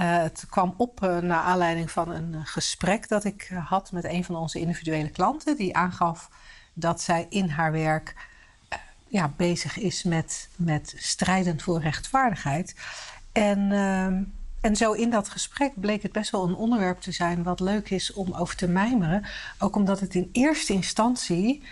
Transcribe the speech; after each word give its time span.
Uh, 0.00 0.16
het 0.22 0.46
kwam 0.50 0.74
op 0.76 1.02
uh, 1.02 1.18
naar 1.18 1.42
aanleiding 1.42 1.90
van 1.90 2.10
een 2.10 2.32
uh, 2.32 2.40
gesprek 2.44 3.08
dat 3.08 3.24
ik 3.24 3.50
had 3.64 3.92
met 3.92 4.04
een 4.04 4.24
van 4.24 4.36
onze 4.36 4.60
individuele 4.60 5.10
klanten. 5.10 5.56
Die 5.56 5.76
aangaf 5.76 6.30
dat 6.72 7.00
zij 7.00 7.26
in 7.28 7.48
haar 7.48 7.72
werk 7.72 8.14
ja, 9.08 9.32
bezig 9.36 9.78
is 9.78 10.02
met, 10.02 10.48
met 10.56 10.94
strijden 10.96 11.60
voor 11.60 11.80
rechtvaardigheid. 11.80 12.74
En, 13.32 13.72
en 14.60 14.76
zo 14.76 14.92
in 14.92 15.10
dat 15.10 15.28
gesprek 15.28 15.80
bleek 15.80 16.02
het 16.02 16.12
best 16.12 16.30
wel 16.30 16.48
een 16.48 16.54
onderwerp 16.54 17.00
te 17.00 17.12
zijn 17.12 17.42
wat 17.42 17.60
leuk 17.60 17.90
is 17.90 18.12
om 18.12 18.32
over 18.32 18.56
te 18.56 18.68
mijmeren. 18.68 19.26
Ook 19.58 19.76
omdat 19.76 20.00
het 20.00 20.14
in 20.14 20.28
eerste 20.32 20.72
instantie 20.72 21.62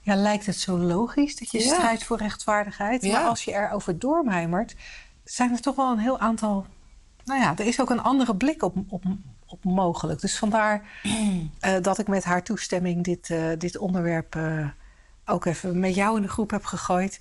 ja, 0.00 0.14
lijkt 0.14 0.46
het 0.46 0.58
zo 0.58 0.78
logisch 0.78 1.36
dat 1.36 1.50
je 1.50 1.58
ja. 1.58 1.74
strijdt 1.74 2.04
voor 2.04 2.18
rechtvaardigheid. 2.18 3.02
Ja. 3.02 3.12
Maar 3.12 3.28
als 3.28 3.44
je 3.44 3.52
erover 3.52 3.98
doormijmert, 3.98 4.74
zijn 5.24 5.52
er 5.52 5.60
toch 5.60 5.76
wel 5.76 5.92
een 5.92 5.98
heel 5.98 6.18
aantal. 6.18 6.66
Nou 7.24 7.40
ja, 7.40 7.54
er 7.56 7.66
is 7.66 7.80
ook 7.80 7.90
een 7.90 8.02
andere 8.02 8.36
blik 8.36 8.62
op, 8.62 8.76
op, 8.88 9.04
op 9.46 9.64
mogelijk. 9.64 10.20
Dus 10.20 10.38
vandaar 10.38 10.82
uh, 11.02 11.76
dat 11.82 11.98
ik 11.98 12.08
met 12.08 12.24
haar 12.24 12.42
toestemming 12.42 13.04
dit, 13.04 13.28
uh, 13.28 13.46
dit 13.58 13.78
onderwerp 13.78 14.34
uh, 14.34 14.68
ook 15.24 15.44
even 15.44 15.78
met 15.78 15.94
jou 15.94 16.16
in 16.16 16.22
de 16.22 16.28
groep 16.28 16.50
heb 16.50 16.64
gegooid. 16.64 17.20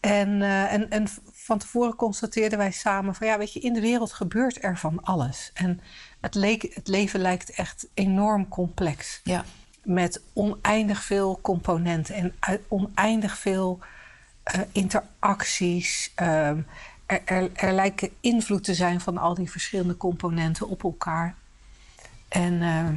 En, 0.00 0.42
en, 0.42 0.90
en 0.90 1.06
van 1.32 1.58
tevoren 1.58 1.94
constateerden 1.96 2.58
wij 2.58 2.70
samen 2.70 3.14
van 3.14 3.26
ja, 3.26 3.38
weet 3.38 3.52
je, 3.52 3.60
in 3.60 3.72
de 3.72 3.80
wereld 3.80 4.12
gebeurt 4.12 4.64
er 4.64 4.78
van 4.78 5.02
alles. 5.02 5.50
En 5.54 5.80
het, 6.20 6.34
leek, 6.34 6.74
het 6.74 6.88
leven 6.88 7.20
lijkt 7.20 7.50
echt 7.50 7.88
enorm 7.94 8.48
complex. 8.48 9.20
Ja 9.24 9.44
met 9.88 10.22
oneindig 10.32 11.02
veel 11.02 11.38
componenten 11.42 12.14
en 12.14 12.60
oneindig 12.68 13.38
veel 13.38 13.78
uh, 14.54 14.60
interacties. 14.72 16.12
Uh, 16.22 16.50
er, 17.08 17.22
er, 17.24 17.50
er, 17.54 17.72
lijken 17.72 18.10
invloed 18.20 18.64
te 18.64 18.74
zijn 18.74 19.00
van 19.00 19.18
al 19.18 19.34
die 19.34 19.50
verschillende 19.50 19.96
componenten 19.96 20.68
op 20.68 20.82
elkaar. 20.82 21.34
En, 22.28 22.52
uh, 22.52 22.88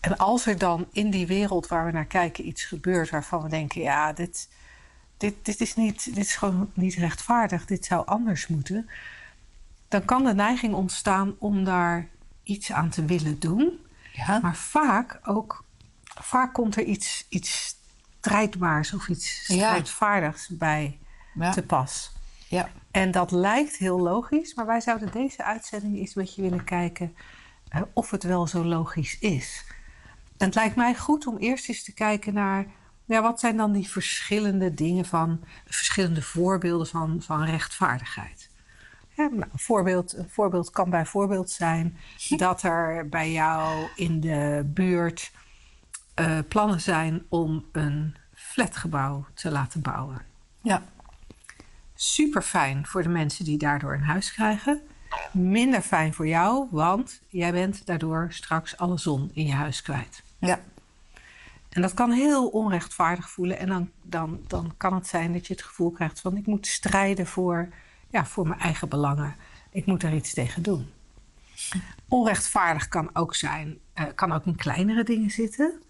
en 0.00 0.16
als 0.16 0.46
er 0.46 0.58
dan 0.58 0.86
in 0.92 1.10
die 1.10 1.26
wereld 1.26 1.66
waar 1.66 1.86
we 1.86 1.92
naar 1.92 2.04
kijken 2.04 2.46
iets 2.46 2.64
gebeurt 2.64 3.10
waarvan 3.10 3.42
we 3.42 3.48
denken: 3.48 3.80
ja, 3.80 4.12
dit, 4.12 4.48
dit, 5.16 5.34
dit, 5.42 5.60
is, 5.60 5.74
niet, 5.74 6.04
dit 6.04 6.24
is 6.24 6.36
gewoon 6.36 6.70
niet 6.74 6.94
rechtvaardig, 6.94 7.66
dit 7.66 7.84
zou 7.84 8.06
anders 8.06 8.46
moeten. 8.46 8.90
Dan 9.88 10.04
kan 10.04 10.24
de 10.24 10.34
neiging 10.34 10.74
ontstaan 10.74 11.34
om 11.38 11.64
daar 11.64 12.08
iets 12.42 12.72
aan 12.72 12.90
te 12.90 13.04
willen 13.04 13.38
doen. 13.38 13.86
Ja. 14.12 14.38
Maar 14.38 14.56
vaak 14.56 15.20
ook 15.24 15.64
vaak 16.04 16.52
komt 16.52 16.76
er 16.76 16.84
iets, 16.84 17.26
iets 17.28 17.76
strijdbaars 18.18 18.92
of 18.92 19.08
iets 19.08 19.44
strijdvaardigs 19.44 20.46
ja. 20.46 20.56
bij 20.56 20.98
ja. 21.34 21.50
te 21.50 21.62
pas. 21.62 22.12
Ja. 22.48 22.70
En 22.90 23.10
dat 23.10 23.30
lijkt 23.30 23.76
heel 23.76 24.00
logisch, 24.00 24.54
maar 24.54 24.66
wij 24.66 24.80
zouden 24.80 25.12
deze 25.12 25.44
uitzending 25.44 25.96
eens 25.96 26.14
met 26.14 26.34
je 26.34 26.42
willen 26.42 26.64
kijken 26.64 27.14
uh, 27.74 27.82
of 27.92 28.10
het 28.10 28.22
wel 28.22 28.46
zo 28.46 28.64
logisch 28.64 29.18
is. 29.18 29.64
Het 30.38 30.54
lijkt 30.54 30.76
mij 30.76 30.94
goed 30.94 31.26
om 31.26 31.36
eerst 31.36 31.68
eens 31.68 31.84
te 31.84 31.94
kijken 31.94 32.34
naar 32.34 32.66
ja, 33.04 33.22
wat 33.22 33.40
zijn 33.40 33.56
dan 33.56 33.72
die 33.72 33.88
verschillende 33.88 34.74
dingen 34.74 35.04
van, 35.04 35.40
verschillende 35.64 36.22
voorbeelden 36.22 36.86
van, 36.86 37.22
van 37.22 37.44
rechtvaardigheid. 37.44 38.50
Nou, 39.16 39.32
een, 39.34 39.48
voorbeeld, 39.54 40.16
een 40.16 40.28
voorbeeld 40.28 40.70
kan 40.70 40.90
bijvoorbeeld 40.90 41.50
zijn 41.50 41.96
dat 42.28 42.62
er 42.62 43.08
bij 43.08 43.32
jou 43.32 43.88
in 43.96 44.20
de 44.20 44.62
buurt 44.66 45.32
uh, 46.20 46.38
plannen 46.48 46.80
zijn 46.80 47.26
om 47.28 47.64
een 47.72 48.16
flatgebouw 48.34 49.26
te 49.34 49.50
laten 49.50 49.80
bouwen. 49.82 50.22
Ja. 50.62 50.82
Super 52.02 52.42
fijn 52.42 52.86
voor 52.86 53.02
de 53.02 53.08
mensen 53.08 53.44
die 53.44 53.58
daardoor 53.58 53.94
een 53.94 54.02
huis 54.02 54.32
krijgen. 54.32 54.80
Minder 55.32 55.80
fijn 55.80 56.14
voor 56.14 56.26
jou, 56.26 56.66
want 56.70 57.20
jij 57.28 57.52
bent 57.52 57.86
daardoor 57.86 58.26
straks 58.30 58.76
alle 58.76 58.98
zon 58.98 59.30
in 59.32 59.46
je 59.46 59.52
huis 59.52 59.82
kwijt. 59.82 60.22
Ja. 60.38 60.60
En 61.68 61.82
dat 61.82 61.94
kan 61.94 62.10
heel 62.10 62.48
onrechtvaardig 62.48 63.30
voelen. 63.30 63.58
En 63.58 63.68
dan, 63.68 63.90
dan, 64.02 64.40
dan 64.46 64.74
kan 64.76 64.94
het 64.94 65.06
zijn 65.06 65.32
dat 65.32 65.46
je 65.46 65.52
het 65.52 65.62
gevoel 65.62 65.90
krijgt 65.90 66.20
van 66.20 66.36
ik 66.36 66.46
moet 66.46 66.66
strijden 66.66 67.26
voor, 67.26 67.68
ja, 68.10 68.26
voor 68.26 68.48
mijn 68.48 68.60
eigen 68.60 68.88
belangen. 68.88 69.36
Ik 69.70 69.86
moet 69.86 70.02
er 70.02 70.14
iets 70.14 70.34
tegen 70.34 70.62
doen. 70.62 70.90
Onrechtvaardig 72.08 72.88
kan 72.88 73.10
ook 73.12 73.34
zijn, 73.34 73.78
uh, 73.94 74.04
kan 74.14 74.32
ook 74.32 74.46
in 74.46 74.56
kleinere 74.56 75.04
dingen 75.04 75.30
zitten. 75.30 75.82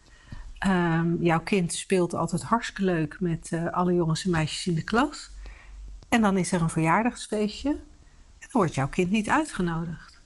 Um, 0.66 1.22
jouw 1.22 1.40
kind 1.40 1.72
speelt 1.72 2.14
altijd 2.14 2.42
hartstikke 2.42 2.84
leuk 2.84 3.20
met 3.20 3.50
uh, 3.50 3.72
alle 3.72 3.94
jongens 3.94 4.24
en 4.24 4.30
meisjes 4.30 4.66
in 4.66 4.74
de 4.74 4.84
klas. 4.84 5.30
En 6.10 6.20
dan 6.20 6.36
is 6.36 6.52
er 6.52 6.62
een 6.62 6.70
verjaardagsfeestje. 6.70 7.70
En 7.70 7.78
dan 8.38 8.48
wordt 8.50 8.74
jouw 8.74 8.88
kind 8.88 9.10
niet 9.10 9.28
uitgenodigd. 9.28 10.20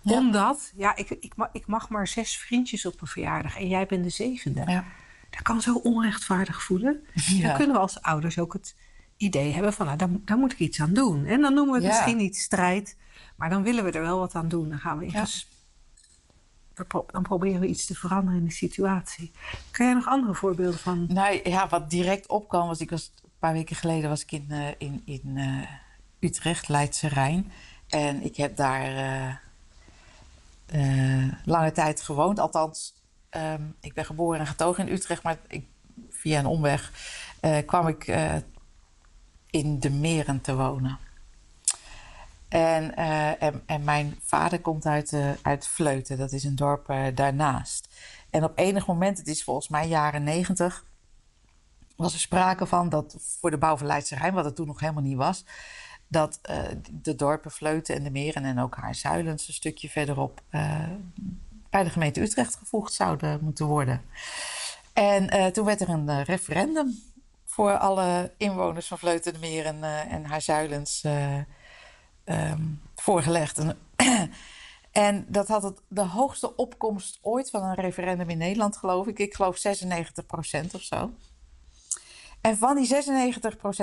Ja. 0.00 0.16
Omdat, 0.16 0.72
ja, 0.76 0.96
ik, 0.96 1.10
ik, 1.10 1.34
ik, 1.52 1.66
mag 1.66 1.88
maar 1.88 2.08
zes 2.08 2.36
vriendjes 2.36 2.86
op 2.86 3.00
een 3.00 3.06
verjaardag 3.06 3.58
en 3.58 3.68
jij 3.68 3.86
bent 3.86 4.04
de 4.04 4.10
zevende. 4.10 4.62
Ja. 4.66 4.84
Dat 5.30 5.42
kan 5.42 5.60
zo 5.60 5.74
onrechtvaardig 5.74 6.62
voelen. 6.62 7.06
Ja. 7.14 7.46
Dan 7.46 7.56
kunnen 7.56 7.76
we 7.76 7.82
als 7.82 8.02
ouders 8.02 8.38
ook 8.38 8.52
het 8.52 8.76
idee 9.16 9.52
hebben 9.52 9.72
van, 9.72 9.86
nou, 9.86 9.98
daar, 9.98 10.08
daar 10.24 10.36
moet 10.36 10.52
ik 10.52 10.58
iets 10.58 10.80
aan 10.80 10.92
doen. 10.92 11.26
En 11.26 11.40
dan 11.40 11.54
noemen 11.54 11.74
we 11.74 11.86
het 11.86 11.96
misschien 11.96 12.16
niet 12.16 12.36
strijd, 12.36 12.96
maar 13.36 13.50
dan 13.50 13.62
willen 13.62 13.84
we 13.84 13.90
er 13.90 14.02
wel 14.02 14.18
wat 14.18 14.34
aan 14.34 14.48
doen. 14.48 14.68
Dan 14.68 14.78
gaan 14.78 14.98
we 14.98 15.04
in 15.04 15.10
gesprek 15.10 15.50
dan 17.06 17.22
proberen 17.22 17.60
we 17.60 17.66
iets 17.66 17.86
te 17.86 17.94
veranderen 17.94 18.40
in 18.40 18.46
de 18.46 18.52
situatie. 18.52 19.30
Kan 19.70 19.86
jij 19.86 19.94
nog 19.94 20.06
andere 20.06 20.34
voorbeelden 20.34 20.78
van? 20.78 21.06
Nou 21.08 21.40
ja, 21.44 21.68
wat 21.68 21.90
direct 21.90 22.28
opkwam 22.28 22.66
was, 22.66 22.80
ik 22.80 22.90
was 22.90 23.12
paar 23.42 23.52
weken 23.52 23.76
geleden 23.76 24.08
was 24.08 24.22
ik 24.22 24.32
in, 24.32 24.46
uh, 24.48 24.68
in, 24.78 25.02
in 25.04 25.22
uh, 25.24 25.62
Utrecht, 26.20 26.68
Leidse 26.68 27.08
Rijn. 27.08 27.52
En 27.88 28.22
ik 28.24 28.36
heb 28.36 28.56
daar 28.56 29.40
uh, 30.74 31.32
lange 31.44 31.72
tijd 31.72 32.02
gewoond. 32.02 32.38
Althans, 32.38 32.94
um, 33.30 33.76
ik 33.80 33.94
ben 33.94 34.04
geboren 34.04 34.40
en 34.40 34.46
getogen 34.46 34.86
in 34.86 34.92
Utrecht, 34.92 35.22
maar 35.22 35.38
ik, 35.48 35.66
via 36.10 36.38
een 36.38 36.46
omweg 36.46 36.92
kwam 37.66 37.88
ik 37.88 38.06
in 39.50 39.80
de 39.80 39.90
meren 39.90 40.40
te 40.40 40.54
wonen. 40.54 40.98
En, 42.48 42.96
en, 42.96 43.62
en, 43.66 43.84
mijn 43.84 44.18
vader 44.22 44.60
komt 44.60 44.86
uit, 44.86 45.16
uit 45.42 45.66
Vleuten, 45.66 46.18
dat 46.18 46.32
is 46.32 46.44
een 46.44 46.56
dorp 46.56 46.86
daarnaast. 47.14 47.88
En 48.30 48.44
op 48.44 48.58
enig 48.58 48.86
moment, 48.86 49.18
het 49.18 49.26
is 49.28 49.44
volgens 49.44 49.68
mij 49.68 49.88
jaren 49.88 50.22
negentig, 50.22 50.84
was 51.96 52.12
er 52.12 52.20
sprake 52.20 52.66
van 52.66 52.88
dat 52.88 53.16
voor 53.40 53.50
de 53.50 53.58
bouw 53.58 53.76
van 53.76 53.86
Leidse 53.86 54.16
Rijn, 54.16 54.34
wat 54.34 54.44
het 54.44 54.56
toen 54.56 54.66
nog 54.66 54.80
helemaal 54.80 55.02
niet 55.02 55.16
was, 55.16 55.44
dat 56.08 56.40
de 56.90 57.14
dorpen 57.14 57.50
Vleuten 57.50 57.94
en 57.94 58.02
de 58.02 58.10
Meren 58.10 58.44
en 58.44 58.58
ook 58.58 58.76
haar 58.76 58.94
Zuilens 58.94 59.48
een 59.48 59.54
stukje 59.54 59.88
verderop 59.88 60.42
bij 61.70 61.82
de 61.82 61.90
gemeente 61.90 62.20
Utrecht 62.20 62.56
gevoegd 62.56 62.92
zouden 62.92 63.38
moeten 63.42 63.66
worden. 63.66 64.02
En 64.92 65.52
toen 65.52 65.64
werd 65.64 65.80
er 65.80 65.88
een 65.88 66.22
referendum 66.22 67.02
voor 67.44 67.78
alle 67.78 68.32
inwoners 68.36 68.86
van 68.86 68.98
Vleuten, 68.98 69.32
de 69.32 69.38
Meren 69.38 69.82
en 70.08 70.24
haar 70.24 70.42
Zuilens 70.42 71.04
um, 72.24 72.80
voorgelegd. 72.94 73.58
En, 73.58 73.78
en, 74.92 75.24
dat 75.28 75.48
had 75.48 75.62
het, 75.62 75.80
de 75.88 76.04
hoogste 76.04 76.56
opkomst 76.56 77.18
ooit 77.22 77.50
van 77.50 77.62
een 77.62 77.74
referendum 77.74 78.30
in 78.30 78.38
Nederland, 78.38 78.76
geloof 78.76 79.06
ik. 79.06 79.18
Ik 79.18 79.34
geloof 79.34 79.56
96 79.56 80.26
procent 80.26 80.74
of 80.74 80.82
zo. 80.82 81.10
En 82.42 82.56
van 82.56 82.76
die 82.76 83.04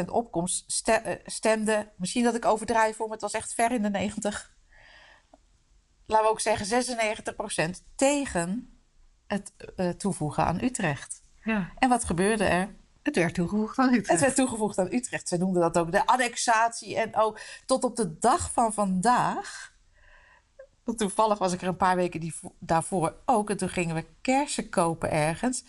96% 0.03 0.05
opkomst 0.05 0.87
eh, 0.87 1.13
stemde, 1.25 1.91
misschien 1.97 2.23
dat 2.23 2.35
ik 2.35 2.45
overdrijf 2.45 2.95
voor, 2.95 3.05
maar 3.05 3.17
het 3.17 3.31
was 3.31 3.41
echt 3.41 3.53
ver 3.53 3.71
in 3.71 3.81
de 3.81 3.89
90. 3.89 4.57
Laten 6.05 6.25
we 6.25 6.31
ook 6.31 6.39
zeggen 6.39 6.83
96% 7.77 7.85
tegen 7.95 8.79
het 9.27 9.53
uh, 9.75 9.89
toevoegen 9.89 10.45
aan 10.45 10.63
Utrecht. 10.63 11.21
Ja. 11.43 11.71
En 11.77 11.89
wat 11.89 12.03
gebeurde 12.03 12.43
er? 12.43 12.75
Het 13.03 13.15
werd 13.15 13.33
toegevoegd 13.33 13.77
aan 13.77 13.87
Utrecht. 13.87 14.09
Het 14.09 14.19
werd 14.19 14.35
toegevoegd 14.35 14.77
aan 14.77 14.93
Utrecht. 14.93 15.27
Ze 15.27 15.37
noemden 15.37 15.61
dat 15.61 15.77
ook 15.77 15.91
de 15.91 16.05
annexatie. 16.05 16.97
En 16.97 17.15
ook 17.15 17.39
tot 17.65 17.83
op 17.83 17.95
de 17.95 18.17
dag 18.19 18.51
van 18.51 18.73
vandaag. 18.73 19.73
Want 20.83 20.97
toevallig 20.97 21.37
was 21.37 21.53
ik 21.53 21.61
er 21.61 21.67
een 21.67 21.77
paar 21.77 21.95
weken 21.95 22.19
die, 22.19 22.33
daarvoor 22.59 23.15
ook. 23.25 23.49
En 23.49 23.57
toen 23.57 23.69
gingen 23.69 23.95
we 23.95 24.05
kersen 24.21 24.69
kopen 24.69 25.11
ergens. 25.11 25.63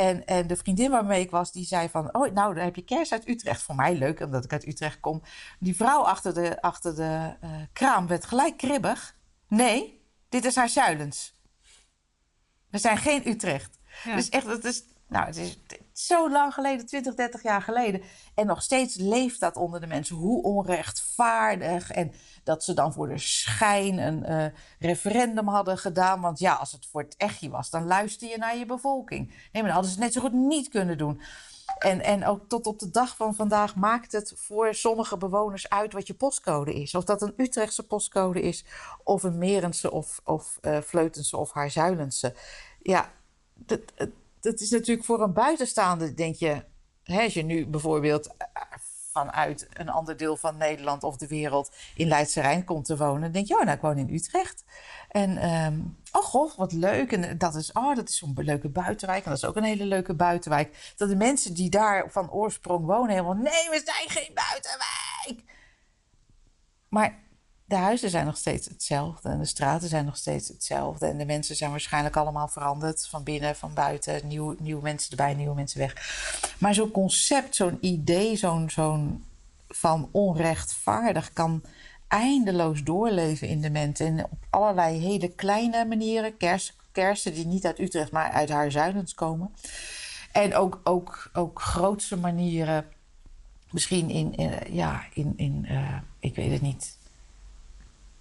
En, 0.00 0.24
en 0.26 0.46
de 0.46 0.56
vriendin 0.56 0.90
waarmee 0.90 1.20
ik 1.20 1.30
was, 1.30 1.52
die 1.52 1.64
zei 1.64 1.88
van... 1.88 2.14
Oh, 2.14 2.32
nou, 2.32 2.54
dan 2.54 2.64
heb 2.64 2.76
je 2.76 2.84
kers 2.84 3.12
uit 3.12 3.28
Utrecht. 3.28 3.62
Voor 3.62 3.74
mij 3.74 3.94
leuk, 3.94 4.20
omdat 4.20 4.44
ik 4.44 4.52
uit 4.52 4.66
Utrecht 4.66 5.00
kom. 5.00 5.22
Die 5.58 5.76
vrouw 5.76 6.02
achter 6.02 6.34
de, 6.34 6.62
achter 6.62 6.94
de 6.94 7.36
uh, 7.44 7.50
kraam 7.72 8.06
werd 8.06 8.24
gelijk 8.24 8.56
kribbig. 8.56 9.16
Nee, 9.48 10.04
dit 10.28 10.44
is 10.44 10.56
haar 10.56 10.68
Zuilens. 10.68 11.40
We 12.70 12.78
zijn 12.78 12.96
geen 12.96 13.28
Utrecht. 13.28 13.78
Ja. 14.04 14.14
Dus 14.14 14.28
echt, 14.28 14.46
het 14.46 14.64
is, 14.64 14.84
nou, 15.08 15.26
het 15.26 15.36
is 15.36 15.58
zo 16.06 16.30
lang 16.30 16.54
geleden, 16.54 16.86
20, 16.86 17.14
30 17.14 17.42
jaar 17.42 17.62
geleden. 17.62 18.02
En 18.34 18.46
nog 18.46 18.62
steeds 18.62 18.96
leeft 18.96 19.40
dat 19.40 19.56
onder 19.56 19.80
de 19.80 19.86
mensen. 19.86 20.16
Hoe 20.16 20.42
onrechtvaardig. 20.42 21.90
En 21.90 22.12
dat 22.44 22.64
ze 22.64 22.74
dan 22.74 22.92
voor 22.92 23.08
de 23.08 23.18
schijn 23.18 23.98
een 23.98 24.30
uh, 24.30 24.44
referendum 24.78 25.48
hadden 25.48 25.78
gedaan. 25.78 26.20
Want 26.20 26.38
ja, 26.38 26.54
als 26.54 26.72
het 26.72 26.86
voor 26.86 27.02
het 27.02 27.16
echtje 27.16 27.50
was, 27.50 27.70
dan 27.70 27.86
luister 27.86 28.28
je 28.28 28.38
naar 28.38 28.56
je 28.56 28.66
bevolking. 28.66 29.26
Nee, 29.28 29.36
maar 29.52 29.62
dan 29.62 29.70
hadden 29.70 29.90
ze 29.90 29.96
het 29.96 30.04
net 30.04 30.12
zo 30.12 30.20
goed 30.20 30.32
niet 30.32 30.68
kunnen 30.68 30.98
doen. 30.98 31.20
En, 31.78 32.00
en 32.00 32.26
ook 32.26 32.48
tot 32.48 32.66
op 32.66 32.78
de 32.78 32.90
dag 32.90 33.16
van 33.16 33.34
vandaag 33.34 33.74
maakt 33.74 34.12
het 34.12 34.32
voor 34.36 34.74
sommige 34.74 35.16
bewoners 35.16 35.68
uit 35.68 35.92
wat 35.92 36.06
je 36.06 36.14
postcode 36.14 36.74
is. 36.74 36.94
Of 36.94 37.04
dat 37.04 37.22
een 37.22 37.34
Utrechtse 37.36 37.86
postcode 37.86 38.40
is, 38.40 38.64
of 39.04 39.22
een 39.22 39.38
Merense, 39.38 39.90
of, 39.90 40.20
of 40.24 40.58
uh, 40.62 40.78
Vleutense, 40.80 41.36
of 41.36 41.52
Haarzuilense. 41.52 42.34
Ja, 42.82 43.10
dat, 43.54 43.80
dat 44.40 44.60
is 44.60 44.70
natuurlijk 44.70 45.06
voor 45.06 45.22
een 45.22 45.32
buitenstaande, 45.32 46.14
denk 46.14 46.34
je, 46.34 46.64
hè, 47.02 47.22
als 47.22 47.34
je 47.34 47.42
nu 47.42 47.66
bijvoorbeeld 47.66 48.36
eh, 48.36 48.62
vanuit 49.12 49.68
een 49.72 49.88
ander 49.88 50.16
deel 50.16 50.36
van 50.36 50.56
Nederland 50.56 51.02
of 51.02 51.16
de 51.16 51.26
wereld 51.26 51.76
in 51.94 52.08
Leidse 52.08 52.40
Rijn 52.40 52.64
komt 52.64 52.84
te 52.84 52.96
wonen, 52.96 53.32
denk 53.32 53.46
je, 53.46 53.54
oh, 53.54 53.62
nou, 53.62 53.76
ik 53.76 53.82
woon 53.82 53.98
in 53.98 54.14
Utrecht. 54.14 54.64
En, 55.08 55.50
um, 55.54 55.98
oh 56.12 56.22
god, 56.22 56.54
wat 56.54 56.72
leuk. 56.72 57.12
En 57.12 57.38
dat 57.38 57.54
is, 57.54 57.72
oh, 57.72 57.96
dat 57.96 58.08
is 58.08 58.16
zo'n 58.16 58.34
leuke 58.36 58.68
buitenwijk. 58.68 59.24
En 59.24 59.30
dat 59.30 59.38
is 59.38 59.48
ook 59.48 59.56
een 59.56 59.62
hele 59.62 59.84
leuke 59.84 60.14
buitenwijk. 60.14 60.92
Dat 60.96 61.08
de 61.08 61.16
mensen 61.16 61.54
die 61.54 61.70
daar 61.70 62.10
van 62.10 62.30
oorsprong 62.30 62.86
wonen 62.86 63.10
helemaal, 63.10 63.34
nee, 63.34 63.70
we 63.70 63.82
zijn 63.84 64.08
geen 64.08 64.34
buitenwijk. 64.34 65.44
Maar 66.88 67.18
de 67.70 67.76
huizen 67.76 68.10
zijn 68.10 68.26
nog 68.26 68.36
steeds 68.36 68.68
hetzelfde 68.68 69.28
en 69.28 69.38
de 69.38 69.44
straten 69.44 69.88
zijn 69.88 70.04
nog 70.04 70.16
steeds 70.16 70.48
hetzelfde. 70.48 71.06
En 71.06 71.18
de 71.18 71.24
mensen 71.24 71.56
zijn 71.56 71.70
waarschijnlijk 71.70 72.16
allemaal 72.16 72.48
veranderd 72.48 73.06
van 73.06 73.22
binnen, 73.22 73.56
van 73.56 73.74
buiten. 73.74 74.26
Nieuw, 74.26 74.54
nieuwe 74.58 74.82
mensen 74.82 75.10
erbij, 75.10 75.34
nieuwe 75.34 75.54
mensen 75.54 75.78
weg. 75.78 75.94
Maar 76.58 76.74
zo'n 76.74 76.90
concept, 76.90 77.56
zo'n 77.56 77.78
idee, 77.80 78.36
zo'n 78.36 78.70
zo'n 78.70 79.24
van 79.68 80.08
onrechtvaardig 80.12 81.32
kan 81.32 81.62
eindeloos 82.08 82.82
doorleven 82.82 83.48
in 83.48 83.60
de 83.60 83.70
mensen. 83.70 84.06
En 84.06 84.24
op 84.24 84.46
allerlei 84.50 84.98
hele 84.98 85.28
kleine 85.28 85.84
manieren. 85.84 86.36
Kers, 86.36 86.76
kersen 86.92 87.34
die 87.34 87.46
niet 87.46 87.66
uit 87.66 87.78
Utrecht, 87.78 88.12
maar 88.12 88.30
uit 88.30 88.48
haar 88.48 88.70
zuidens 88.70 89.14
komen. 89.14 89.54
En 90.32 90.54
ook, 90.54 90.80
ook, 90.84 91.30
ook 91.32 91.60
grootste 91.60 92.16
manieren. 92.16 92.86
Misschien 93.70 94.10
in, 94.10 94.34
ja, 94.70 95.04
in, 95.14 95.32
in 95.36 95.66
uh, 95.70 95.96
ik 96.18 96.34
weet 96.34 96.50
het 96.52 96.62
niet 96.62 96.98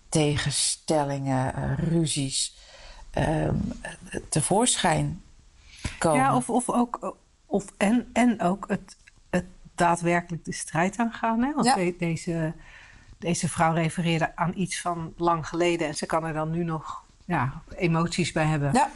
tegenstellingen, 0.09 1.53
uh, 1.57 1.77
ruzies 1.77 2.57
um, 3.17 3.71
tevoorschijn 4.29 5.21
komen. 5.97 6.19
Ja, 6.19 6.35
of, 6.35 6.49
of 6.49 6.69
ook, 6.69 7.15
of, 7.45 7.65
en, 7.77 8.09
en 8.13 8.41
ook 8.41 8.65
het, 8.67 8.97
het 9.29 9.45
daadwerkelijk 9.75 10.45
de 10.45 10.53
strijd 10.53 10.97
aangaan. 10.97 11.43
Hè? 11.43 11.53
Want 11.53 11.65
ja. 11.65 11.91
deze, 11.97 12.53
deze 13.17 13.49
vrouw 13.49 13.73
refereerde 13.73 14.35
aan 14.35 14.51
iets 14.55 14.81
van 14.81 15.13
lang 15.17 15.47
geleden 15.47 15.87
en 15.87 15.95
ze 15.95 16.05
kan 16.05 16.25
er 16.25 16.33
dan 16.33 16.51
nu 16.51 16.63
nog 16.63 17.03
ja, 17.25 17.61
emoties 17.75 18.31
bij 18.31 18.45
hebben. 18.45 18.73
Ja. 18.73 18.89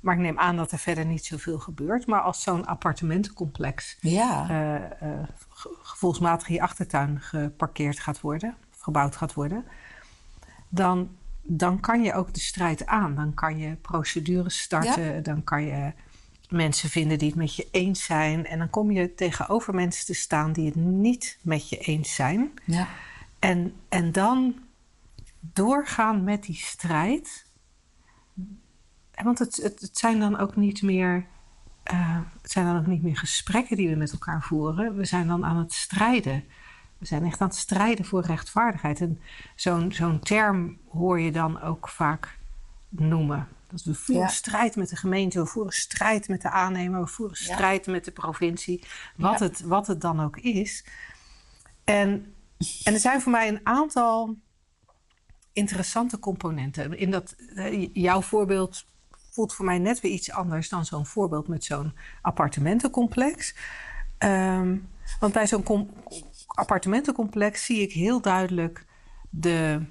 Maar 0.00 0.14
ik 0.14 0.20
neem 0.20 0.38
aan 0.38 0.56
dat 0.56 0.72
er 0.72 0.78
verder 0.78 1.04
niet 1.04 1.24
zoveel 1.24 1.58
gebeurt. 1.58 2.06
Maar 2.06 2.20
als 2.20 2.42
zo'n 2.42 2.66
appartementencomplex 2.66 3.96
ja. 4.00 4.50
Uh, 4.50 5.08
uh, 5.08 5.22
gevoelsmatig 5.82 6.48
in 6.48 6.54
je 6.54 6.60
achtertuin 6.60 7.20
geparkeerd 7.20 8.00
gaat 8.00 8.20
worden, 8.20 8.56
gebouwd 8.78 9.16
gaat 9.16 9.34
worden, 9.34 9.64
dan, 10.68 11.16
dan 11.42 11.80
kan 11.80 12.02
je 12.02 12.14
ook 12.14 12.34
de 12.34 12.40
strijd 12.40 12.86
aan. 12.86 13.14
Dan 13.14 13.34
kan 13.34 13.58
je 13.58 13.74
procedures 13.74 14.60
starten, 14.60 15.22
dan 15.22 15.44
kan 15.44 15.62
je 15.64 15.92
mensen 16.48 16.90
vinden 16.90 17.18
die 17.18 17.28
het 17.28 17.38
met 17.38 17.56
je 17.56 17.68
eens 17.70 18.04
zijn. 18.04 18.46
En 18.46 18.58
dan 18.58 18.70
kom 18.70 18.90
je 18.90 19.14
tegenover 19.14 19.74
mensen 19.74 20.06
te 20.06 20.14
staan 20.14 20.52
die 20.52 20.66
het 20.66 20.74
niet 20.74 21.38
met 21.42 21.68
je 21.68 21.78
eens 21.78 22.14
zijn. 22.14 22.50
Ja. 22.64 22.88
En, 23.38 23.74
en 23.88 24.12
dan 24.12 24.54
doorgaan 25.40 26.24
met 26.24 26.42
die 26.42 26.56
strijd. 26.56 27.46
Want 29.22 29.38
het, 29.38 29.56
het, 29.56 29.80
het 29.80 29.98
zijn 29.98 30.20
dan 30.20 30.38
ook 30.38 30.56
niet 30.56 30.82
meer. 30.82 31.26
Uh, 31.92 32.18
het 32.42 32.50
zijn 32.50 32.66
dan 32.66 32.78
ook 32.78 32.86
niet 32.86 33.02
meer 33.02 33.16
gesprekken 33.16 33.76
die 33.76 33.88
we 33.88 33.96
met 33.96 34.12
elkaar 34.12 34.42
voeren. 34.42 34.96
We 34.96 35.04
zijn 35.04 35.26
dan 35.26 35.44
aan 35.44 35.56
het 35.56 35.72
strijden. 35.72 36.44
We 36.98 37.06
zijn 37.06 37.24
echt 37.24 37.40
aan 37.40 37.48
het 37.48 37.56
strijden 37.56 38.04
voor 38.04 38.22
rechtvaardigheid. 38.22 39.00
En 39.00 39.20
zo'n 39.54 39.92
zo'n 39.92 40.20
term 40.20 40.78
hoor 40.88 41.20
je 41.20 41.32
dan 41.32 41.60
ook 41.60 41.88
vaak 41.88 42.38
noemen. 42.88 43.48
Dat 43.66 43.82
we 43.82 43.94
voeren 43.94 44.28
strijd 44.28 44.76
met 44.76 44.88
de 44.88 44.96
gemeente, 44.96 45.40
we 45.40 45.46
voeren 45.46 45.72
strijd 45.72 46.28
met 46.28 46.42
de 46.42 46.50
aannemer, 46.50 47.00
we 47.00 47.06
voeren 47.06 47.36
strijd 47.36 47.86
met 47.86 48.04
de 48.04 48.10
provincie, 48.10 48.84
wat, 49.16 49.40
het, 49.40 49.60
wat 49.60 49.86
het 49.86 50.00
dan 50.00 50.20
ook 50.20 50.36
is. 50.36 50.84
En, 51.84 52.34
en 52.84 52.92
er 52.92 53.00
zijn 53.00 53.20
voor 53.20 53.32
mij 53.32 53.48
een 53.48 53.60
aantal 53.62 54.36
interessante 55.52 56.18
componenten. 56.18 56.98
In 56.98 57.10
dat, 57.10 57.34
eh, 57.54 57.88
jouw 57.92 58.22
voorbeeld 58.22 58.86
voelt 59.30 59.54
voor 59.54 59.64
mij 59.64 59.78
net 59.78 60.00
weer 60.00 60.12
iets 60.12 60.30
anders 60.30 60.68
dan 60.68 60.84
zo'n 60.84 61.06
voorbeeld 61.06 61.48
met 61.48 61.64
zo'n 61.64 61.94
appartementencomplex. 62.22 63.54
Um, 64.18 64.88
want 65.20 65.32
bij 65.32 65.46
zo'n 65.46 65.90
appartementencomplex 66.46 67.64
zie 67.64 67.80
ik 67.80 67.92
heel 67.92 68.20
duidelijk 68.20 68.84
de, 69.30 69.86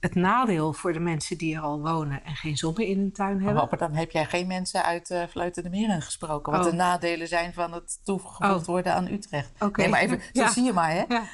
het 0.00 0.14
nadeel 0.14 0.72
voor 0.72 0.92
de 0.92 1.00
mensen 1.00 1.38
die 1.38 1.56
er 1.56 1.60
al 1.60 1.80
wonen 1.80 2.24
en 2.24 2.36
geen 2.36 2.56
zon 2.56 2.76
in 2.76 2.98
hun 2.98 3.12
tuin 3.12 3.42
hebben. 3.42 3.66
Maar 3.70 3.78
dan 3.78 3.94
heb 3.94 4.10
jij 4.10 4.26
geen 4.26 4.46
mensen 4.46 4.84
uit 4.84 5.10
uh, 5.10 5.22
Fluiten 5.30 5.62
de 5.62 5.70
Meren 5.70 6.02
gesproken. 6.02 6.52
Wat 6.52 6.64
oh. 6.64 6.70
de 6.70 6.76
nadelen 6.76 7.28
zijn 7.28 7.52
van 7.52 7.72
het 7.72 8.00
toegevoegd 8.04 8.60
oh. 8.60 8.64
worden 8.64 8.94
aan 8.94 9.06
Utrecht. 9.06 9.50
Okay. 9.54 9.84
Nee, 9.84 9.88
maar 9.88 10.00
even, 10.00 10.20
zo 10.44 10.52
zie 10.52 10.64
je 10.64 10.72
maar, 10.72 10.90
hè? 10.90 11.04
Ja. 11.08 11.24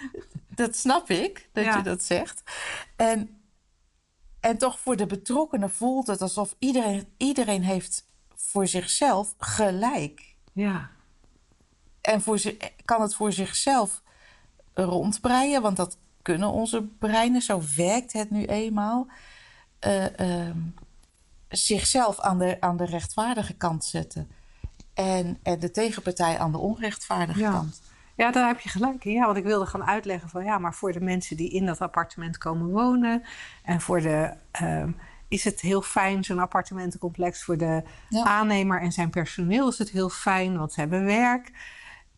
Dat 0.48 0.76
snap 0.76 1.10
ik, 1.10 1.48
dat 1.52 1.64
je 1.64 1.82
dat 1.82 2.02
zegt. 2.02 2.43
En, 2.96 3.40
en 4.40 4.58
toch 4.58 4.78
voor 4.78 4.96
de 4.96 5.06
betrokkenen 5.06 5.70
voelt 5.70 6.06
het 6.06 6.22
alsof 6.22 6.54
iedereen, 6.58 7.08
iedereen 7.16 7.62
heeft 7.62 8.04
voor 8.34 8.66
zichzelf 8.66 9.34
gelijk. 9.38 10.34
Ja. 10.52 10.90
En 12.00 12.20
voor, 12.20 12.40
kan 12.84 13.00
het 13.02 13.14
voor 13.14 13.32
zichzelf 13.32 14.02
rondbreien, 14.84 15.62
want 15.62 15.77
dat 15.77 15.98
kunnen 16.22 16.51
onze 16.51 16.82
breinen, 16.98 17.43
zo 17.43 17.60
werkt 17.77 18.12
het 18.12 18.31
nu 18.31 18.44
eenmaal, 18.44 19.06
uh, 19.86 20.05
uh, 20.19 20.51
zichzelf 21.48 22.20
aan 22.20 22.39
de, 22.39 22.56
aan 22.60 22.77
de 22.77 22.84
rechtvaardige 22.84 23.55
kant 23.55 23.84
zetten. 23.84 24.29
En, 24.94 25.39
en 25.43 25.58
de 25.58 25.70
tegenpartij 25.70 26.39
aan 26.39 26.53
de 26.53 26.58
onrechtvaardige 26.58 27.41
kant. 27.41 27.81
Ja, 28.17 28.31
daar 28.31 28.46
heb 28.46 28.60
je 28.60 28.69
gelijk 28.69 29.05
in. 29.05 29.12
Ja, 29.12 29.24
want 29.24 29.36
ik 29.36 29.44
wilde 29.44 29.67
gaan 29.67 29.84
uitleggen 29.84 30.29
van 30.29 30.44
ja, 30.44 30.58
maar 30.58 30.74
voor 30.74 30.93
de 30.93 31.01
mensen 31.01 31.36
die 31.36 31.51
in 31.51 31.67
dat 31.67 31.81
appartement 31.81 32.39
komen 32.39 32.70
wonen 32.70 33.22
en 33.62 33.81
voor 33.81 34.01
de. 34.01 34.32
Uh, 34.62 34.84
is 35.29 35.44
het 35.44 35.60
heel 35.60 35.82
fijn, 35.82 36.24
zo'n 36.24 36.39
appartementencomplex. 36.39 37.44
Voor 37.44 37.56
de 37.56 37.82
aannemer 38.10 38.81
en 38.81 38.93
zijn 38.93 39.10
personeel 39.10 39.69
is 39.69 39.79
het 39.79 39.91
heel 39.91 40.08
fijn, 40.08 40.58
want 40.58 40.72
ze 40.72 40.81
hebben 40.81 41.05
werk. 41.05 41.53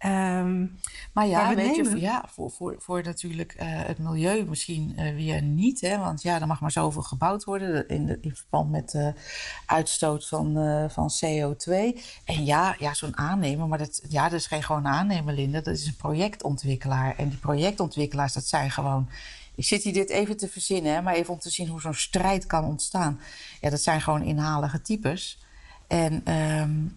Um, 0.06 0.78
maar 1.12 1.26
ja, 1.26 1.54
weet 1.54 1.76
je, 1.76 2.00
ja, 2.00 2.24
voor, 2.28 2.50
voor, 2.50 2.74
voor 2.78 3.02
natuurlijk 3.02 3.54
uh, 3.54 3.66
het 3.66 3.98
milieu 3.98 4.44
misschien 4.48 4.94
uh, 4.96 5.14
weer 5.14 5.42
niet. 5.42 5.80
Hè? 5.80 5.98
Want 5.98 6.22
ja, 6.22 6.40
er 6.40 6.46
mag 6.46 6.60
maar 6.60 6.70
zoveel 6.70 7.02
gebouwd 7.02 7.44
worden 7.44 7.88
in, 7.88 8.06
de, 8.06 8.18
in 8.20 8.36
verband 8.36 8.70
met 8.70 8.90
de 8.90 9.12
uitstoot 9.66 10.28
van, 10.28 10.58
uh, 10.58 10.88
van 10.88 11.10
CO2. 11.24 11.72
En 12.24 12.44
ja, 12.44 12.76
ja 12.78 12.94
zo'n 12.94 13.16
aannemer, 13.16 13.68
maar 13.68 13.78
dat, 13.78 14.02
ja, 14.08 14.28
dat 14.28 14.38
is 14.38 14.46
geen 14.46 14.62
gewoon 14.62 14.86
aannemer, 14.86 15.34
Linda. 15.34 15.60
Dat 15.60 15.74
is 15.74 15.86
een 15.86 15.96
projectontwikkelaar. 15.96 17.16
En 17.16 17.28
die 17.28 17.38
projectontwikkelaars, 17.38 18.32
dat 18.32 18.46
zijn 18.46 18.70
gewoon... 18.70 19.08
Ik 19.54 19.64
zit 19.64 19.82
hier 19.82 19.92
dit 19.92 20.10
even 20.10 20.36
te 20.36 20.48
verzinnen, 20.48 20.92
hè, 20.92 21.02
maar 21.02 21.14
even 21.14 21.32
om 21.32 21.40
te 21.40 21.50
zien 21.50 21.68
hoe 21.68 21.80
zo'n 21.80 21.94
strijd 21.94 22.46
kan 22.46 22.64
ontstaan. 22.64 23.20
Ja, 23.60 23.70
dat 23.70 23.80
zijn 23.80 24.00
gewoon 24.00 24.22
inhalige 24.22 24.82
types. 24.82 25.38
En... 25.86 26.32
Um, 26.34 26.96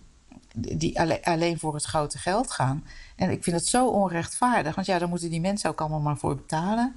die 0.53 1.01
alleen 1.23 1.59
voor 1.59 1.73
het 1.73 1.83
grote 1.83 2.17
geld 2.17 2.51
gaan. 2.51 2.85
En 3.15 3.29
ik 3.29 3.43
vind 3.43 3.55
het 3.55 3.67
zo 3.67 3.87
onrechtvaardig, 3.87 4.75
want 4.75 4.87
ja, 4.87 4.99
daar 4.99 5.09
moeten 5.09 5.29
die 5.29 5.41
mensen 5.41 5.69
ook 5.69 5.81
allemaal 5.81 5.99
maar 5.99 6.17
voor 6.17 6.35
betalen. 6.35 6.95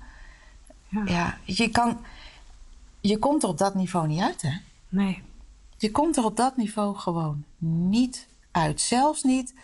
Ja, 0.89 1.03
ja 1.05 1.39
je, 1.45 1.71
kan, 1.71 2.01
je 3.01 3.19
komt 3.19 3.43
er 3.43 3.49
op 3.49 3.59
dat 3.59 3.75
niveau 3.75 4.07
niet 4.07 4.21
uit, 4.21 4.43
hè? 4.43 4.53
Nee. 4.89 5.23
Je 5.77 5.91
komt 5.91 6.17
er 6.17 6.25
op 6.25 6.37
dat 6.37 6.57
niveau 6.57 6.97
gewoon 6.97 7.45
niet 7.59 8.27
uit. 8.51 8.81
Zelfs 8.81 9.23
niet 9.23 9.55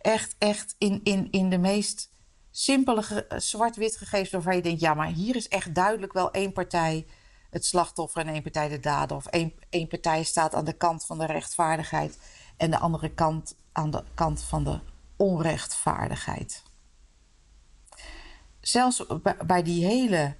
echt, 0.00 0.34
echt 0.38 0.74
in, 0.78 1.00
in, 1.04 1.28
in 1.30 1.50
de 1.50 1.58
meest 1.58 2.10
simpele 2.50 3.26
zwart-wit 3.36 3.96
gegevens 3.96 4.30
waarvan 4.30 4.56
je 4.56 4.62
denkt: 4.62 4.80
ja, 4.80 4.94
maar 4.94 5.08
hier 5.08 5.36
is 5.36 5.48
echt 5.48 5.74
duidelijk 5.74 6.12
wel 6.12 6.30
één 6.30 6.52
partij 6.52 7.06
het 7.50 7.64
slachtoffer 7.64 8.20
en 8.20 8.32
één 8.32 8.42
partij 8.42 8.68
de 8.68 8.80
dader. 8.80 9.16
Of 9.16 9.26
één, 9.26 9.52
één 9.70 9.88
partij 9.88 10.22
staat 10.22 10.54
aan 10.54 10.64
de 10.64 10.72
kant 10.72 11.06
van 11.06 11.18
de 11.18 11.26
rechtvaardigheid 11.26 12.18
en 12.56 12.70
de 12.70 12.78
andere 12.78 13.14
kant 13.14 13.56
aan 13.72 13.90
de 13.90 14.04
kant 14.14 14.42
van 14.42 14.64
de 14.64 14.80
onrechtvaardigheid. 15.16 16.62
Zelfs 18.60 19.04
bij 19.46 19.62
die 19.62 19.84
hele 19.84 20.36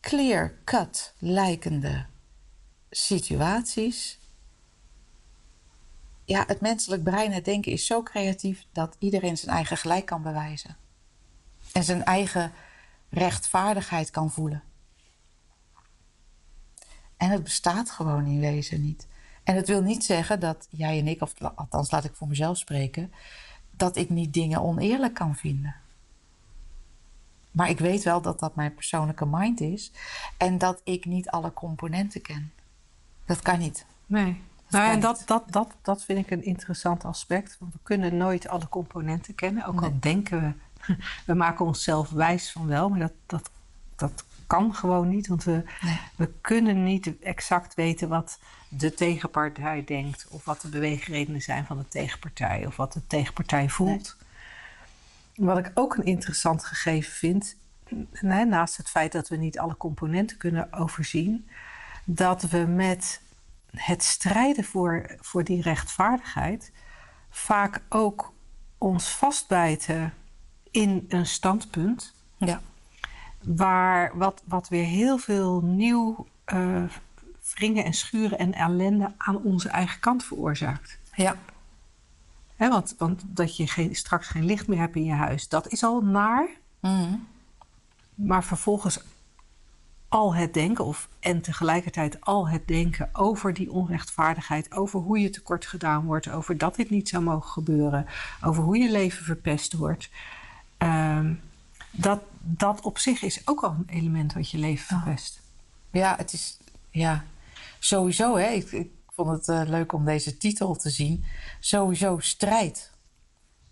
clear-cut 0.00 1.14
lijkende 1.18 2.06
situaties. 2.90 4.18
Ja, 6.24 6.44
het 6.46 6.60
menselijk 6.60 7.02
brein, 7.02 7.32
het 7.32 7.44
denken 7.44 7.72
is 7.72 7.86
zo 7.86 8.02
creatief 8.02 8.66
dat 8.72 8.96
iedereen 8.98 9.38
zijn 9.38 9.56
eigen 9.56 9.76
gelijk 9.76 10.06
kan 10.06 10.22
bewijzen. 10.22 10.76
En 11.72 11.84
zijn 11.84 12.04
eigen 12.04 12.52
rechtvaardigheid 13.08 14.10
kan 14.10 14.30
voelen. 14.30 14.62
En 17.16 17.30
het 17.30 17.42
bestaat 17.42 17.90
gewoon 17.90 18.26
in 18.26 18.40
wezen 18.40 18.82
niet. 18.82 19.06
En 19.44 19.56
het 19.56 19.68
wil 19.68 19.82
niet 19.82 20.04
zeggen 20.04 20.40
dat 20.40 20.66
jij 20.70 20.98
en 20.98 21.08
ik, 21.08 21.22
of 21.22 21.32
althans 21.54 21.90
laat 21.90 22.04
ik 22.04 22.14
voor 22.14 22.28
mezelf 22.28 22.58
spreken, 22.58 23.12
dat 23.70 23.96
ik 23.96 24.10
niet 24.10 24.32
dingen 24.32 24.62
oneerlijk 24.62 25.14
kan 25.14 25.36
vinden. 25.36 25.74
Maar 27.50 27.68
ik 27.68 27.78
weet 27.78 28.02
wel 28.02 28.20
dat 28.20 28.40
dat 28.40 28.54
mijn 28.54 28.74
persoonlijke 28.74 29.26
mind 29.26 29.60
is 29.60 29.92
en 30.36 30.58
dat 30.58 30.80
ik 30.84 31.04
niet 31.04 31.30
alle 31.30 31.52
componenten 31.52 32.22
ken. 32.22 32.52
Dat 33.24 33.40
kan 33.42 33.58
niet. 33.58 33.86
Nee. 34.06 34.42
nou, 34.68 34.92
en 34.92 35.00
dat, 35.00 35.22
dat, 35.26 35.52
dat, 35.52 35.74
dat 35.82 36.04
vind 36.04 36.18
ik 36.18 36.30
een 36.30 36.44
interessant 36.44 37.04
aspect. 37.04 37.56
Want 37.58 37.72
we 37.72 37.78
kunnen 37.82 38.16
nooit 38.16 38.48
alle 38.48 38.68
componenten 38.68 39.34
kennen. 39.34 39.66
Ook 39.66 39.82
al 39.82 39.92
denken 40.00 40.40
we, 40.40 40.94
we 41.26 41.34
maken 41.34 41.64
onszelf 41.64 42.10
wijs 42.10 42.52
van 42.52 42.66
wel, 42.66 42.88
maar 42.88 42.98
dat, 42.98 43.12
dat, 43.26 43.50
dat 43.96 44.24
kan 44.50 44.74
gewoon 44.74 45.08
niet. 45.08 45.26
Want 45.26 45.44
we, 45.44 45.64
we 46.16 46.32
kunnen 46.40 46.84
niet 46.84 47.18
exact 47.20 47.74
weten 47.74 48.08
wat 48.08 48.38
de 48.68 48.94
tegenpartij 48.94 49.84
denkt. 49.84 50.26
Of 50.30 50.44
wat 50.44 50.60
de 50.60 50.68
beweegredenen 50.68 51.40
zijn 51.40 51.66
van 51.66 51.78
de 51.78 51.88
tegenpartij. 51.88 52.66
Of 52.66 52.76
wat 52.76 52.92
de 52.92 53.06
tegenpartij 53.06 53.68
voelt. 53.68 54.16
Wat 55.34 55.58
ik 55.58 55.70
ook 55.74 55.96
een 55.96 56.04
interessant 56.04 56.64
gegeven 56.64 57.12
vind. 57.12 57.56
Naast 58.20 58.76
het 58.76 58.88
feit 58.88 59.12
dat 59.12 59.28
we 59.28 59.36
niet 59.36 59.58
alle 59.58 59.76
componenten 59.76 60.36
kunnen 60.36 60.72
overzien. 60.72 61.48
Dat 62.04 62.42
we 62.42 62.58
met 62.58 63.20
het 63.76 64.02
strijden 64.02 64.64
voor, 64.64 65.16
voor 65.20 65.44
die 65.44 65.62
rechtvaardigheid. 65.62 66.72
vaak 67.30 67.82
ook 67.88 68.32
ons 68.78 69.08
vastbijten 69.08 70.14
in 70.70 71.04
een 71.08 71.26
standpunt. 71.26 72.14
Ja 72.36 72.60
waar 73.44 74.16
wat, 74.18 74.42
wat 74.46 74.68
weer 74.68 74.84
heel 74.84 75.18
veel 75.18 75.60
nieuw 75.60 76.26
uh, 76.52 76.82
wringen 77.54 77.84
en 77.84 77.92
schuren 77.92 78.38
en 78.38 78.52
ellende 78.52 79.12
aan 79.16 79.42
onze 79.42 79.68
eigen 79.68 80.00
kant 80.00 80.24
veroorzaakt. 80.24 80.98
Ja. 81.14 81.36
He, 82.56 82.68
want, 82.68 82.94
want 82.98 83.22
dat 83.26 83.56
je 83.56 83.66
geen, 83.66 83.94
straks 83.94 84.28
geen 84.28 84.44
licht 84.44 84.68
meer 84.68 84.78
hebt 84.78 84.96
in 84.96 85.04
je 85.04 85.12
huis, 85.12 85.48
dat 85.48 85.68
is 85.68 85.84
al 85.84 86.00
naar. 86.00 86.48
Mm. 86.80 87.26
Maar 88.14 88.44
vervolgens 88.44 89.02
al 90.08 90.34
het 90.34 90.54
denken, 90.54 90.84
of, 90.84 91.08
en 91.20 91.40
tegelijkertijd 91.40 92.20
al 92.20 92.48
het 92.48 92.68
denken 92.68 93.08
over 93.12 93.54
die 93.54 93.70
onrechtvaardigheid, 93.70 94.72
over 94.72 95.00
hoe 95.00 95.18
je 95.18 95.30
tekort 95.30 95.66
gedaan 95.66 96.04
wordt, 96.04 96.28
over 96.28 96.58
dat 96.58 96.76
dit 96.76 96.90
niet 96.90 97.08
zou 97.08 97.22
mogen 97.22 97.50
gebeuren, 97.50 98.06
over 98.44 98.62
hoe 98.62 98.78
je 98.78 98.90
leven 98.90 99.24
verpest 99.24 99.72
wordt. 99.72 100.10
Uh, 100.78 101.30
dat, 101.90 102.20
dat 102.40 102.80
op 102.80 102.98
zich 102.98 103.22
is 103.22 103.48
ook 103.48 103.62
al 103.62 103.70
een 103.70 103.96
element 103.96 104.32
wat 104.32 104.50
je 104.50 104.58
leven 104.58 104.86
verpest. 104.86 105.40
Ja, 105.90 106.16
het 106.16 106.32
is 106.32 106.58
ja, 106.90 107.24
sowieso. 107.78 108.36
Hè, 108.36 108.48
ik, 108.48 108.72
ik 108.72 108.90
vond 109.06 109.28
het 109.30 109.48
uh, 109.48 109.62
leuk 109.64 109.92
om 109.92 110.04
deze 110.04 110.36
titel 110.36 110.76
te 110.76 110.90
zien. 110.90 111.24
Sowieso 111.60 112.18
strijd. 112.18 112.90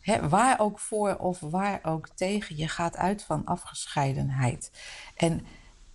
Hè, 0.01 0.29
waar 0.29 0.61
ook 0.61 0.79
voor 0.79 1.17
of 1.17 1.41
waar 1.41 1.81
ook 1.83 2.09
tegen. 2.15 2.57
Je 2.57 2.69
gaat 2.69 2.97
uit 2.97 3.23
van 3.23 3.45
afgescheidenheid. 3.45 4.71
En, 5.17 5.47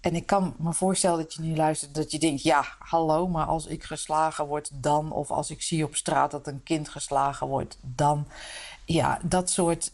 en 0.01 0.15
ik 0.15 0.25
kan 0.25 0.56
me 0.58 0.74
voorstellen 0.74 1.18
dat 1.18 1.34
je 1.34 1.42
nu 1.42 1.56
luistert 1.56 1.96
dat 1.96 2.12
je 2.12 2.20
denkt: 2.20 2.42
ja, 2.42 2.65
hallo, 2.80 3.27
maar 3.27 3.46
als 3.46 3.65
ik 3.65 3.84
geslagen 3.84 4.46
word, 4.46 4.70
dan. 4.74 5.12
Of 5.12 5.32
als 5.32 5.50
ik 5.50 5.62
zie 5.62 5.86
op 5.86 5.96
straat 5.96 6.32
dat 6.32 6.48
een 6.48 6.63
kind 6.63 6.89
geslagen 6.89 7.48
wordt, 7.48 7.77
dan. 7.82 8.27
Ja, 8.86 9.20
dat 9.24 9.50
soort 9.50 9.92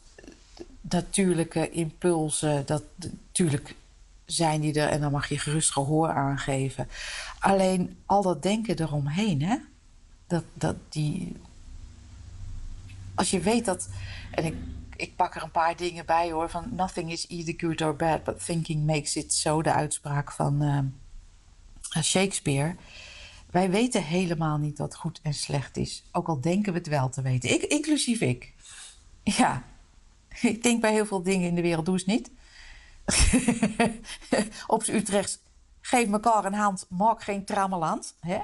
natuurlijke 0.89 1.69
impulsen, 1.69 2.65
dat 2.65 2.84
natuurlijk 2.98 3.75
zijn 4.25 4.62
die 4.62 4.79
er 4.79 4.89
en 4.89 5.01
dan 5.01 5.12
mag 5.12 5.29
je 5.29 5.39
gerust 5.39 5.72
gehoor 5.72 6.10
aangeven. 6.10 6.88
Alleen 7.39 7.98
al 8.05 8.22
dat 8.22 8.43
denken 8.43 8.79
eromheen, 8.79 9.41
hè? 9.41 9.58
Dat, 10.27 10.43
dat 10.53 10.75
die. 10.89 11.36
Als 13.15 13.29
je 13.29 13.39
weet 13.39 13.65
dat. 13.65 13.89
En 14.31 14.46
ik, 14.46 14.55
ik 14.96 15.15
pak 15.15 15.36
er 15.36 15.43
een 15.43 15.51
paar 15.51 15.75
dingen 15.75 16.05
bij 16.05 16.31
hoor. 16.31 16.50
Van 16.50 16.67
nothing 16.72 17.12
is 17.12 17.27
either 17.27 17.53
good 17.58 17.81
or 17.81 17.96
bad, 17.96 18.24
but 18.24 18.46
thinking 18.46 18.86
makes 18.86 19.15
it 19.15 19.34
so. 19.34 19.62
De 19.62 19.74
uitspraak 19.74 20.31
van 20.31 20.63
uh, 20.63 22.03
Shakespeare. 22.03 22.75
Wij 23.51 23.69
weten 23.69 24.03
helemaal 24.03 24.58
niet 24.58 24.77
wat 24.77 24.96
goed 24.96 25.19
en 25.24 25.34
slecht 25.34 25.77
is. 25.77 26.03
Ook 26.12 26.27
al 26.27 26.41
denken 26.41 26.74
we 26.74 26.79
het 26.79 26.88
wel 26.88 27.10
te 27.10 27.22
weten. 27.22 27.50
Ik, 27.50 27.62
inclusief 27.62 28.22
ik. 28.22 28.53
Ja, 29.24 29.63
Ik 30.53 30.63
denk 30.63 30.81
bij 30.81 30.91
heel 30.91 31.05
veel 31.05 31.24
dingen 31.24 31.48
in 31.48 31.55
de 31.55 31.62
wereld, 31.62 31.86
doe 31.86 31.93
eens 31.93 32.05
niet. 32.05 32.31
Op 34.67 34.84
z'n 34.84 34.96
Utrechts, 34.96 35.39
geef 35.81 36.12
elkaar 36.12 36.46
een 36.46 36.53
hand, 36.53 36.86
maak 36.89 37.24
geen 37.24 37.46
trammeland. 37.46 38.15
Hè? 38.19 38.39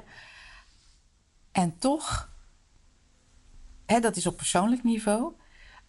En 1.52 1.78
toch, 1.78 2.30
hè, 3.86 4.00
dat 4.00 4.16
is 4.16 4.28
op 4.28 4.38
persoonlijk 4.38 4.84
niveau. 4.84 5.34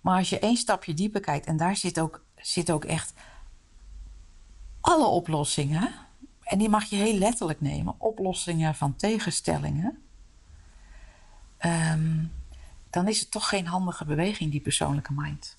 Maar 0.01 0.19
als 0.19 0.29
je 0.29 0.39
één 0.39 0.57
stapje 0.57 0.95
dieper 0.95 1.21
kijkt, 1.21 1.47
en 1.47 1.57
daar 1.57 1.77
zit 1.77 2.01
ook, 2.01 2.25
zit 2.37 2.71
ook 2.71 2.85
echt 2.85 3.13
alle 4.81 5.07
oplossingen. 5.07 5.95
En 6.43 6.59
die 6.59 6.69
mag 6.69 6.85
je 6.85 6.97
heel 6.97 7.19
letterlijk 7.19 7.61
nemen. 7.61 7.95
Oplossingen 7.99 8.75
van 8.75 8.97
tegenstellingen. 8.97 10.03
Ehm, 11.59 12.25
dan 12.91 13.09
is 13.09 13.21
het 13.21 13.31
toch 13.31 13.49
geen 13.49 13.67
handige 13.67 14.05
beweging, 14.05 14.51
die 14.51 14.61
persoonlijke 14.61 15.13
mind. 15.13 15.57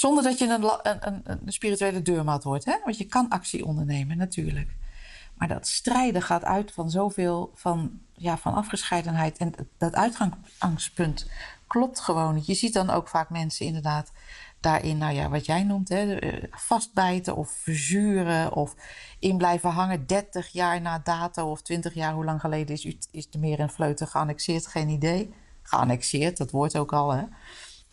Zonder 0.00 0.24
dat 0.24 0.38
je 0.38 0.48
een, 0.48 1.06
een, 1.06 1.22
een, 1.24 1.52
spirituele 1.52 2.02
deurmat 2.02 2.44
wordt. 2.44 2.64
Hè? 2.64 2.76
Want 2.84 2.98
je 2.98 3.04
kan 3.04 3.28
actie 3.28 3.64
ondernemen, 3.64 4.16
natuurlijk. 4.16 4.76
Maar 5.34 5.48
dat 5.48 5.66
strijden 5.66 6.22
gaat 6.22 6.44
uit 6.44 6.72
van 6.72 6.90
zoveel 6.90 7.50
van, 7.54 8.00
ja, 8.12 8.38
van 8.38 8.54
afgescheidenheid. 8.54 9.38
En 9.38 9.54
dat 9.78 9.94
uitgangspunt 9.94 11.30
klopt 11.66 12.00
gewoon. 12.00 12.42
Je 12.46 12.54
ziet 12.54 12.72
dan 12.72 12.90
ook 12.90 13.08
vaak 13.08 13.30
mensen 13.30 13.66
inderdaad 13.66 14.12
daarin, 14.60 14.98
nou 14.98 15.14
ja, 15.14 15.28
wat 15.28 15.46
jij 15.46 15.62
noemt, 15.62 15.88
hè, 15.88 16.14
eh, 16.14 16.44
vastbijten 16.50 17.36
of 17.36 17.50
verzuren 17.50 18.52
of 18.52 18.74
in 19.18 19.36
blijven 19.36 19.70
hangen 19.70 20.06
30 20.06 20.48
jaar 20.48 20.80
na 20.80 20.98
dato 20.98 21.50
of 21.50 21.62
20 21.62 21.94
jaar, 21.94 22.12
hoe 22.12 22.24
lang 22.24 22.40
geleden 22.40 22.74
is, 22.74 22.96
is 23.10 23.30
de 23.30 23.38
meer 23.38 23.58
en 23.58 23.70
Vleuten 23.70 24.06
geannexeerd? 24.08 24.66
Geen 24.66 24.88
idee. 24.88 25.34
Geannexeerd, 25.62 26.36
dat 26.36 26.50
woord 26.50 26.76
ook 26.76 26.92
al, 26.92 27.10
hè. 27.10 27.22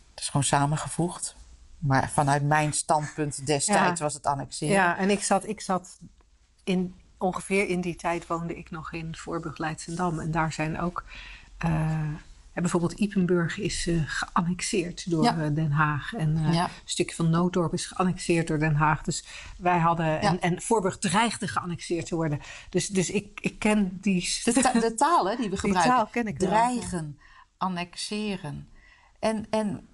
Het 0.10 0.20
is 0.20 0.28
gewoon 0.28 0.44
samengevoegd. 0.44 1.36
Maar 1.78 2.10
vanuit 2.10 2.44
mijn 2.44 2.74
standpunt 2.74 3.46
destijds 3.46 4.02
was 4.02 4.14
het 4.14 4.26
annexeren. 4.26 4.74
Ja, 4.74 4.98
en 4.98 5.10
ik 5.10 5.24
zat, 5.24 5.48
ik 5.48 5.62
zat 5.62 6.00
in, 6.64 6.96
ongeveer 7.18 7.68
in 7.68 7.82
die 7.82 7.96
tijd 7.96 8.28
woonde 8.28 8.58
ik 8.58 8.72
nog 8.72 8.94
in 8.94 9.16
Voorburg 9.16 9.58
Leidsendam. 9.58 10.20
En 10.20 10.32
daar 10.32 10.54
zijn 10.54 10.80
ook... 10.80 11.04
Uh, 11.66 12.14
bijvoorbeeld 12.54 12.92
Ipenburg 12.92 13.58
is 13.58 13.88
uh, 13.88 14.02
geannexeerd 14.06 15.10
door 15.10 15.24
ja. 15.24 15.38
Eh, 15.38 15.54
Den 15.56 15.72
Haag. 15.72 16.14
En 16.14 16.38
uh, 16.38 16.56
een 16.56 16.68
stukje 16.86 17.16
van 17.16 17.30
Nooddorp 17.30 17.74
is 17.74 17.86
geannexeerd 17.86 18.48
door 18.48 18.60
Den 18.60 18.76
Haag. 18.76 19.02
Dus 19.02 19.26
wij 19.58 19.78
hadden... 19.78 20.22
En, 20.22 20.42
en 20.42 20.62
Voorburg 20.62 20.98
dreigde 20.98 21.48
geannexeerd 21.48 22.06
te 22.06 22.16
worden. 22.16 22.40
Dus, 22.70 22.88
dus 22.88 23.10
ik, 23.10 23.40
ik 23.42 23.60
ken 23.60 23.98
die... 24.02 24.30
De, 24.44 24.54
ta 24.54 24.72
de 24.72 24.94
talen 24.94 25.38
die 25.38 25.50
we 25.50 25.58
gebruiken. 25.66 25.92
Die 25.92 26.02
taal 26.02 26.08
ken 26.12 26.28
ik 26.28 26.38
Dreigen, 26.40 27.04
wel. 27.18 27.26
annexeren. 27.58 28.70
En, 29.20 29.46
en 29.50 29.88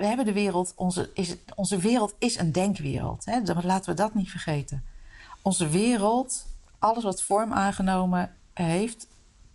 we 0.00 0.06
hebben 0.06 0.24
de 0.24 0.32
wereld, 0.32 0.72
onze, 0.76 1.10
is, 1.14 1.36
onze 1.54 1.78
wereld 1.78 2.14
is 2.18 2.38
een 2.38 2.52
denkwereld. 2.52 3.24
Hè? 3.24 3.40
Laten 3.62 3.90
we 3.90 3.96
dat 3.96 4.14
niet 4.14 4.30
vergeten. 4.30 4.84
Onze 5.42 5.68
wereld, 5.68 6.46
alles 6.78 7.04
wat 7.04 7.22
vorm 7.22 7.52
aangenomen 7.52 8.34
heeft, 8.54 9.06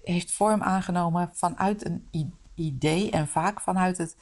heeft 0.03 0.31
vorm 0.31 0.61
aangenomen 0.63 1.29
vanuit 1.33 1.85
een 1.85 2.07
idee 2.55 3.11
en 3.11 3.27
vaak 3.27 3.61
vanuit 3.61 3.97
het 3.97 4.15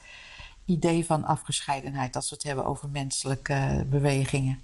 idee 0.64 1.06
van 1.06 1.24
afgescheidenheid. 1.24 2.16
Als 2.16 2.30
we 2.30 2.34
het 2.34 2.44
hebben 2.44 2.64
over 2.64 2.88
menselijke 2.88 3.86
bewegingen. 3.90 4.62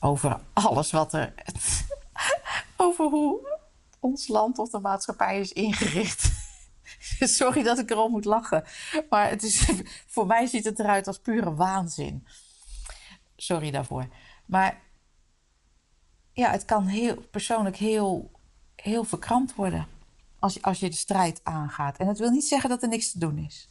Over 0.00 0.40
alles 0.52 0.90
wat 0.90 1.12
er. 1.12 1.34
over 2.76 3.04
hoe 3.04 3.58
ons 4.00 4.28
land 4.28 4.58
of 4.58 4.70
de 4.70 4.78
maatschappij 4.78 5.40
is 5.40 5.52
ingericht. 5.52 6.43
Sorry 7.38 7.62
dat 7.62 7.78
ik 7.78 7.90
erom 7.90 8.10
moet 8.10 8.24
lachen. 8.24 8.64
Maar 9.10 9.30
het 9.30 9.42
is, 9.42 9.68
voor 10.14 10.26
mij 10.26 10.46
ziet 10.46 10.64
het 10.64 10.78
eruit 10.78 11.06
als 11.06 11.18
pure 11.18 11.54
waanzin. 11.54 12.26
Sorry 13.36 13.70
daarvoor. 13.70 14.08
Maar 14.46 14.80
ja, 16.32 16.50
het 16.50 16.64
kan 16.64 16.86
heel, 16.86 17.16
persoonlijk 17.30 17.76
heel, 17.76 18.30
heel 18.76 19.04
verkrampt 19.04 19.54
worden. 19.54 19.86
als 20.38 20.54
je, 20.54 20.62
als 20.62 20.80
je 20.80 20.90
de 20.90 20.96
strijd 20.96 21.40
aangaat. 21.42 21.96
En 21.96 22.06
dat 22.06 22.18
wil 22.18 22.30
niet 22.30 22.44
zeggen 22.44 22.70
dat 22.70 22.82
er 22.82 22.88
niks 22.88 23.12
te 23.12 23.18
doen 23.18 23.38
is. 23.38 23.68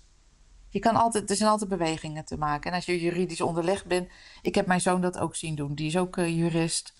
Je 0.69 0.79
kan 0.79 0.95
altijd, 0.95 1.29
er 1.29 1.35
zijn 1.35 1.49
altijd 1.49 1.69
bewegingen 1.69 2.25
te 2.25 2.37
maken. 2.37 2.69
En 2.69 2.75
als 2.75 2.85
je 2.85 3.01
juridisch 3.01 3.41
onderlegd 3.41 3.85
bent. 3.85 4.09
Ik 4.41 4.55
heb 4.55 4.65
mijn 4.65 4.81
zoon 4.81 5.01
dat 5.01 5.17
ook 5.17 5.35
zien 5.35 5.55
doen. 5.55 5.75
Die 5.75 5.87
is 5.87 5.97
ook 5.97 6.17
uh, 6.17 6.37
jurist. 6.37 6.93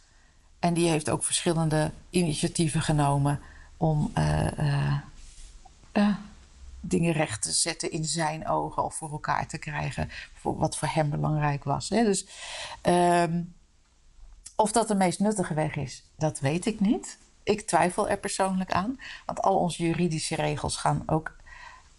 En 0.59 0.73
die 0.73 0.89
heeft 0.89 1.09
ook 1.09 1.23
verschillende 1.23 1.91
initiatieven 2.09 2.81
genomen 2.81 3.39
om 3.77 4.11
uh, 4.17 4.47
uh, 4.59 4.93
dingen 6.79 7.13
recht 7.13 7.41
te 7.41 7.51
zetten 7.51 7.91
in 7.91 8.05
zijn 8.05 8.47
ogen 8.47 8.83
of 8.83 8.95
voor 8.95 9.12
elkaar 9.12 9.47
te 9.47 9.57
krijgen. 9.57 10.09
Voor 10.33 10.57
wat 10.57 10.77
voor 10.77 10.88
hem 10.88 11.09
belangrijk 11.09 11.63
was. 11.63 11.89
Hè. 11.89 12.03
Dus 12.03 12.27
um, 12.83 13.53
of 14.55 14.71
dat 14.71 14.88
de 14.88 14.95
meest 14.95 15.19
nuttige 15.19 15.53
weg 15.53 15.75
is, 15.75 16.03
dat 16.17 16.39
weet 16.39 16.65
ik 16.65 16.79
niet. 16.79 17.17
Ik 17.43 17.62
twijfel 17.62 18.09
er 18.09 18.17
persoonlijk 18.17 18.71
aan. 18.71 19.00
Want 19.25 19.41
al 19.41 19.57
onze 19.57 19.83
juridische 19.83 20.35
regels 20.35 20.75
gaan 20.75 21.03
ook 21.05 21.35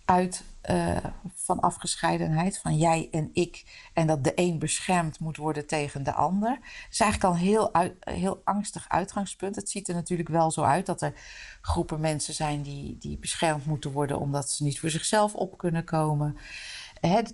uit 0.04 0.44
uh, 0.70 0.96
van 1.34 1.60
afgescheidenheid, 1.60 2.58
van 2.58 2.76
jij 2.76 3.08
en 3.10 3.30
ik. 3.32 3.64
En 3.92 4.06
dat 4.06 4.24
de 4.24 4.32
een 4.34 4.58
beschermd 4.58 5.18
moet 5.18 5.36
worden 5.36 5.66
tegen 5.66 6.02
de 6.02 6.12
ander. 6.12 6.50
Dat 6.50 6.90
is 6.90 7.00
eigenlijk 7.00 7.32
al 7.32 7.40
een 7.40 7.46
heel, 7.46 7.70
heel 8.00 8.40
angstig 8.44 8.88
uitgangspunt. 8.88 9.56
Het 9.56 9.70
ziet 9.70 9.88
er 9.88 9.94
natuurlijk 9.94 10.28
wel 10.28 10.50
zo 10.50 10.62
uit 10.62 10.86
dat 10.86 11.02
er 11.02 11.12
groepen 11.60 12.00
mensen 12.00 12.34
zijn 12.34 12.62
die, 12.62 12.98
die 12.98 13.18
beschermd 13.18 13.66
moeten 13.66 13.92
worden 13.92 14.20
omdat 14.20 14.50
ze 14.50 14.62
niet 14.62 14.80
voor 14.80 14.90
zichzelf 14.90 15.34
op 15.34 15.58
kunnen 15.58 15.84
komen. 15.84 16.36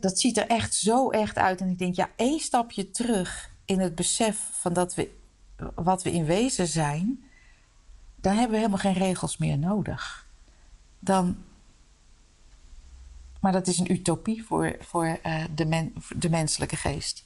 Dat 0.00 0.18
ziet 0.18 0.36
er 0.36 0.46
echt 0.46 0.74
zo 0.74 1.10
echt 1.10 1.36
uit. 1.38 1.60
En 1.60 1.68
ik 1.68 1.78
denk, 1.78 1.94
ja, 1.94 2.10
één 2.16 2.40
stapje 2.40 2.90
terug 2.90 3.50
in 3.64 3.80
het 3.80 3.94
besef 3.94 4.48
van 4.52 4.72
dat 4.72 4.94
we 4.94 5.18
wat 5.74 6.02
we 6.02 6.12
in 6.12 6.24
wezen 6.24 6.66
zijn, 6.66 7.24
dan 8.16 8.32
hebben 8.32 8.50
we 8.50 8.56
helemaal 8.56 8.78
geen 8.78 8.92
regels 8.92 9.36
meer 9.36 9.58
nodig. 9.58 10.26
Dan, 10.98 11.36
maar 13.40 13.52
dat 13.52 13.66
is 13.66 13.78
een 13.78 13.92
utopie 13.92 14.44
voor, 14.44 14.76
voor 14.80 15.18
uh, 15.26 15.44
de, 15.54 15.64
men, 15.66 15.94
de 16.16 16.30
menselijke 16.30 16.76
geest. 16.76 17.24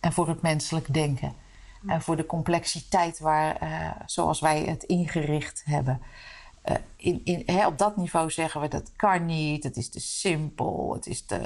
En 0.00 0.12
voor 0.12 0.28
het 0.28 0.42
menselijk 0.42 0.94
denken. 0.94 1.34
En 1.86 2.02
voor 2.02 2.16
de 2.16 2.26
complexiteit 2.26 3.18
waar, 3.18 3.62
uh, 3.62 3.90
zoals 4.06 4.40
wij 4.40 4.62
het 4.62 4.82
ingericht 4.82 5.62
hebben. 5.64 6.02
Uh, 6.64 6.76
in, 6.96 7.20
in, 7.24 7.42
hè, 7.46 7.66
op 7.66 7.78
dat 7.78 7.96
niveau 7.96 8.30
zeggen 8.30 8.60
we 8.60 8.68
dat 8.68 8.92
kan 8.96 9.26
niet, 9.26 9.64
het 9.64 9.76
is 9.76 9.88
te 9.88 10.00
simpel, 10.00 10.92
het 10.94 11.06
is 11.06 11.22
te. 11.22 11.40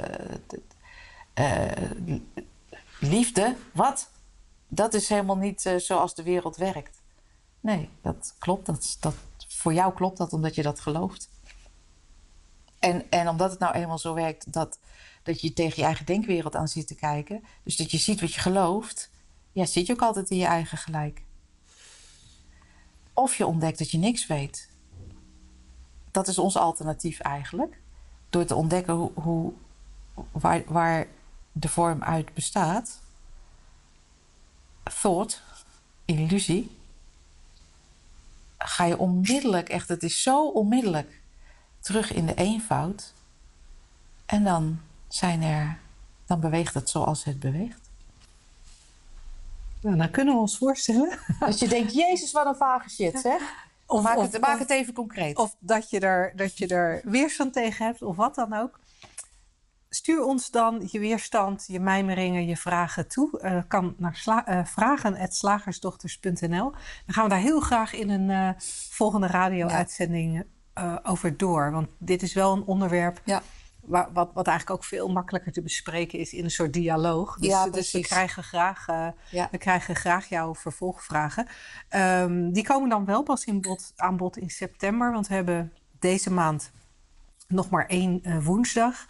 te 0.47 0.61
liefde, 2.99 3.55
wat? 3.73 4.09
dat 4.67 4.93
is 4.93 5.09
helemaal 5.09 5.37
niet 5.37 5.73
zoals 5.77 6.15
de 6.15 6.23
wereld 6.23 6.55
werkt. 6.55 7.01
Nee, 7.59 7.89
dat 8.01 8.35
klopt. 8.39 8.65
Dat, 8.65 8.97
dat, 8.99 9.15
voor 9.47 9.73
jou 9.73 9.93
klopt 9.93 10.17
dat 10.17 10.33
omdat 10.33 10.55
je 10.55 10.63
dat 10.63 10.79
gelooft. 10.79 11.29
En, 12.85 13.09
en 13.09 13.27
omdat 13.27 13.51
het 13.51 13.59
nou 13.59 13.73
eenmaal 13.73 13.97
zo 13.97 14.13
werkt 14.13 14.53
dat, 14.53 14.79
dat 15.23 15.41
je 15.41 15.53
tegen 15.53 15.75
je 15.77 15.83
eigen 15.83 16.05
denkwereld 16.05 16.55
aan 16.55 16.67
zit 16.67 16.87
te 16.87 16.95
kijken. 16.95 17.43
Dus 17.63 17.75
dat 17.75 17.91
je 17.91 17.97
ziet 17.97 18.21
wat 18.21 18.33
je 18.33 18.41
gelooft. 18.41 19.09
Ja, 19.51 19.65
zit 19.65 19.85
je 19.85 19.93
ook 19.93 20.01
altijd 20.01 20.29
in 20.29 20.37
je 20.37 20.45
eigen 20.45 20.77
gelijk. 20.77 21.23
Of 23.13 23.35
je 23.35 23.45
ontdekt 23.45 23.77
dat 23.77 23.91
je 23.91 23.97
niks 23.97 24.27
weet. 24.27 24.69
Dat 26.11 26.27
is 26.27 26.37
ons 26.37 26.57
alternatief 26.57 27.19
eigenlijk. 27.19 27.81
Door 28.29 28.45
te 28.45 28.55
ontdekken 28.55 28.93
hoe, 28.93 29.11
hoe, 29.13 29.53
waar, 30.31 30.63
waar 30.65 31.07
de 31.51 31.69
vorm 31.69 32.03
uit 32.03 32.33
bestaat 32.33 33.01
thought, 35.01 35.41
illusie, 36.05 36.71
ga 38.57 38.85
je 38.85 38.97
onmiddellijk, 38.97 39.69
echt, 39.69 39.87
het 39.87 40.03
is 40.03 40.21
zo 40.21 40.47
onmiddellijk, 40.47 41.21
terug 41.85 42.13
in 42.13 42.25
de 42.25 42.33
eenvoud. 42.33 43.13
En 44.25 44.43
dan 44.43 44.79
zijn 45.07 45.41
er, 45.41 45.77
dan 46.25 46.39
beweegt 46.39 46.73
het 46.73 46.89
zoals 46.89 47.23
het 47.23 47.39
beweegt. 47.39 47.89
Nou, 49.81 49.97
dan 49.97 50.11
kunnen 50.11 50.33
we 50.33 50.39
ons 50.39 50.57
voorstellen. 50.57 51.19
Dat 51.39 51.59
je 51.59 51.67
denkt, 51.67 51.93
Jezus, 51.93 52.31
wat 52.31 52.45
een 52.45 52.55
vage 52.55 52.89
shit, 52.89 53.19
zeg. 53.19 53.41
Of, 53.85 54.03
maak, 54.03 54.17
het, 54.17 54.41
maak 54.41 54.59
het 54.59 54.69
even 54.69 54.93
concreet. 54.93 55.37
Of 55.37 55.55
dat 55.59 55.89
je, 55.89 55.99
er, 55.99 56.31
dat 56.35 56.57
je 56.57 56.67
er 56.67 57.01
weerstand 57.03 57.53
tegen 57.53 57.85
hebt, 57.85 58.01
of 58.01 58.15
wat 58.15 58.35
dan 58.35 58.53
ook. 58.53 58.79
Stuur 59.89 60.23
ons 60.23 60.51
dan 60.51 60.87
je 60.91 60.99
weerstand, 60.99 61.65
je 61.67 61.79
mijmeringen, 61.79 62.45
je 62.45 62.57
vragen 62.57 63.07
toe. 63.07 63.39
Uh, 63.41 63.61
kan 63.67 63.95
naar 63.97 64.15
sla- 64.15 64.49
uh, 64.49 64.65
vragen.slagersdochters.nl. 64.65 66.71
Dan 66.71 66.73
gaan 67.05 67.23
we 67.23 67.29
daar 67.29 67.39
heel 67.39 67.59
graag 67.59 67.93
in 67.93 68.09
een 68.09 68.29
uh, 68.29 68.49
volgende 68.89 69.27
radio-uitzending 69.27 70.35
ja. 70.35 70.43
Over 71.03 71.37
door. 71.37 71.71
Want 71.71 71.87
dit 71.97 72.21
is 72.21 72.33
wel 72.33 72.53
een 72.53 72.63
onderwerp 72.63 73.21
ja. 73.23 73.41
waar, 73.81 74.09
wat, 74.13 74.31
wat 74.33 74.47
eigenlijk 74.47 74.79
ook 74.79 74.85
veel 74.85 75.07
makkelijker 75.07 75.51
te 75.51 75.61
bespreken 75.61 76.19
is 76.19 76.33
in 76.33 76.43
een 76.43 76.51
soort 76.51 76.73
dialoog. 76.73 77.37
Dus, 77.37 77.49
ja, 77.49 77.69
dus 77.69 77.91
we, 77.91 77.99
krijgen 77.99 78.43
graag, 78.43 78.85
we 79.51 79.57
krijgen 79.57 79.95
graag 79.95 80.29
jouw 80.29 80.55
vervolgvragen. 80.55 81.47
Um, 81.89 82.53
die 82.53 82.63
komen 82.63 82.89
dan 82.89 83.05
wel 83.05 83.23
pas 83.23 83.43
in 83.45 83.61
bod, 83.61 83.93
aan 83.95 84.17
bod 84.17 84.37
in 84.37 84.49
september. 84.49 85.11
Want 85.11 85.27
we 85.27 85.33
hebben 85.33 85.73
deze 85.99 86.31
maand 86.31 86.71
nog 87.47 87.69
maar 87.69 87.85
één 87.85 88.43
woensdag. 88.43 89.05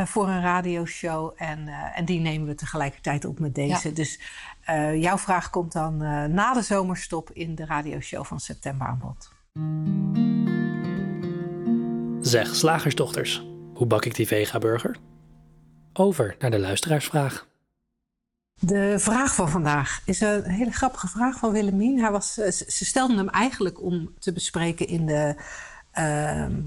Uh, 0.00 0.06
voor 0.06 0.28
een 0.28 0.40
radioshow. 0.40 1.32
En, 1.36 1.58
uh, 1.66 1.98
en 1.98 2.04
die 2.04 2.20
nemen 2.20 2.46
we 2.46 2.54
tegelijkertijd 2.54 3.24
op 3.24 3.38
met 3.38 3.54
deze. 3.54 3.88
Ja. 3.88 3.94
Dus 3.94 4.20
uh, 4.68 5.02
jouw 5.02 5.18
vraag 5.18 5.50
komt 5.50 5.72
dan 5.72 5.96
na 6.34 6.52
de 6.52 6.62
zomerstop 6.62 7.30
in 7.30 7.54
de 7.54 7.64
radioshow 7.64 8.24
van 8.24 8.40
september 8.40 8.86
aan 8.86 8.98
bod. 8.98 9.30
Zeg, 12.30 12.56
slagersdochters, 12.56 13.46
hoe 13.74 13.86
bak 13.86 14.04
ik 14.04 14.14
die 14.14 14.26
vega-burger? 14.26 14.96
Over 15.92 16.36
naar 16.38 16.50
de 16.50 16.58
luisteraarsvraag. 16.58 17.46
De 18.60 18.94
vraag 18.98 19.34
van 19.34 19.48
vandaag 19.48 20.00
is 20.04 20.20
een 20.20 20.44
hele 20.44 20.70
grappige 20.70 21.08
vraag 21.08 21.38
van 21.38 21.52
Willemien. 21.52 22.00
Hij 22.00 22.10
was, 22.10 22.34
ze 22.34 22.84
stelde 22.84 23.16
hem 23.16 23.28
eigenlijk 23.28 23.82
om 23.82 24.14
te 24.18 24.32
bespreken 24.32 24.86
in 24.86 25.06
de 25.06 25.34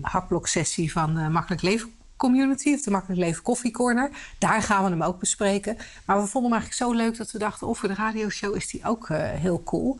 hakblok-sessie 0.02 0.92
van 0.92 1.32
Makkelijk 1.32 1.62
Leven 1.62 1.94
community, 2.18 2.74
of 2.74 2.82
de 2.82 2.92
Makkelijk 2.92 3.20
Leven 3.20 3.44
Koffie 3.44 3.72
Corner. 3.72 4.10
Daar 4.40 4.62
gaan 4.62 4.84
we 4.84 4.90
hem 4.90 5.04
ook 5.04 5.20
bespreken. 5.20 5.78
Maar 6.06 6.22
we 6.22 6.28
vonden 6.28 6.52
hem 6.52 6.60
eigenlijk 6.60 6.92
zo 6.92 7.04
leuk 7.04 7.18
dat 7.18 7.32
we 7.32 7.38
dachten, 7.38 7.68
of 7.68 7.78
voor 7.78 7.90
de 7.90 7.96
radioshow 7.96 8.56
is 8.56 8.70
die 8.70 8.86
ook 8.86 9.10
uh, 9.10 9.18
heel 9.18 9.64
cool. 9.64 10.00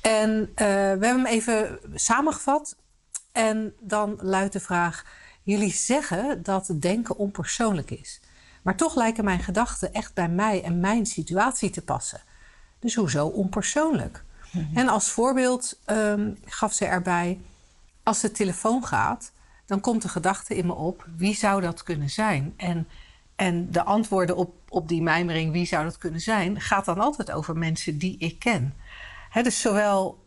En 0.00 0.40
uh, 0.40 0.56
we 0.56 0.64
hebben 0.64 1.08
hem 1.08 1.26
even 1.26 1.78
samengevat. 1.94 2.76
En 3.34 3.74
dan 3.80 4.18
luidt 4.20 4.52
de 4.52 4.60
vraag: 4.60 5.04
Jullie 5.42 5.72
zeggen 5.72 6.42
dat 6.42 6.74
denken 6.78 7.16
onpersoonlijk 7.16 7.90
is. 7.90 8.20
Maar 8.62 8.76
toch 8.76 8.94
lijken 8.94 9.24
mijn 9.24 9.42
gedachten 9.42 9.92
echt 9.92 10.14
bij 10.14 10.28
mij 10.28 10.62
en 10.62 10.80
mijn 10.80 11.06
situatie 11.06 11.70
te 11.70 11.82
passen. 11.82 12.20
Dus 12.78 12.94
hoezo 12.94 13.26
onpersoonlijk? 13.26 14.24
Mm-hmm. 14.52 14.76
En 14.76 14.88
als 14.88 15.10
voorbeeld 15.10 15.80
um, 15.86 16.38
gaf 16.44 16.72
ze 16.72 16.84
erbij: 16.84 17.40
als 18.02 18.20
de 18.20 18.30
telefoon 18.30 18.84
gaat, 18.86 19.32
dan 19.66 19.80
komt 19.80 20.02
de 20.02 20.08
gedachte 20.08 20.56
in 20.56 20.66
me 20.66 20.74
op: 20.74 21.06
wie 21.16 21.34
zou 21.34 21.60
dat 21.60 21.82
kunnen 21.82 22.10
zijn? 22.10 22.54
En, 22.56 22.88
en 23.36 23.70
de 23.70 23.84
antwoorden 23.84 24.36
op, 24.36 24.54
op 24.68 24.88
die 24.88 25.02
mijmering, 25.02 25.52
wie 25.52 25.66
zou 25.66 25.84
dat 25.84 25.98
kunnen 25.98 26.20
zijn, 26.20 26.60
gaat 26.60 26.84
dan 26.84 27.00
altijd 27.00 27.30
over 27.30 27.56
mensen 27.56 27.98
die 27.98 28.18
ik 28.18 28.38
ken. 28.38 28.74
He, 29.30 29.42
dus 29.42 29.60
zowel, 29.60 30.23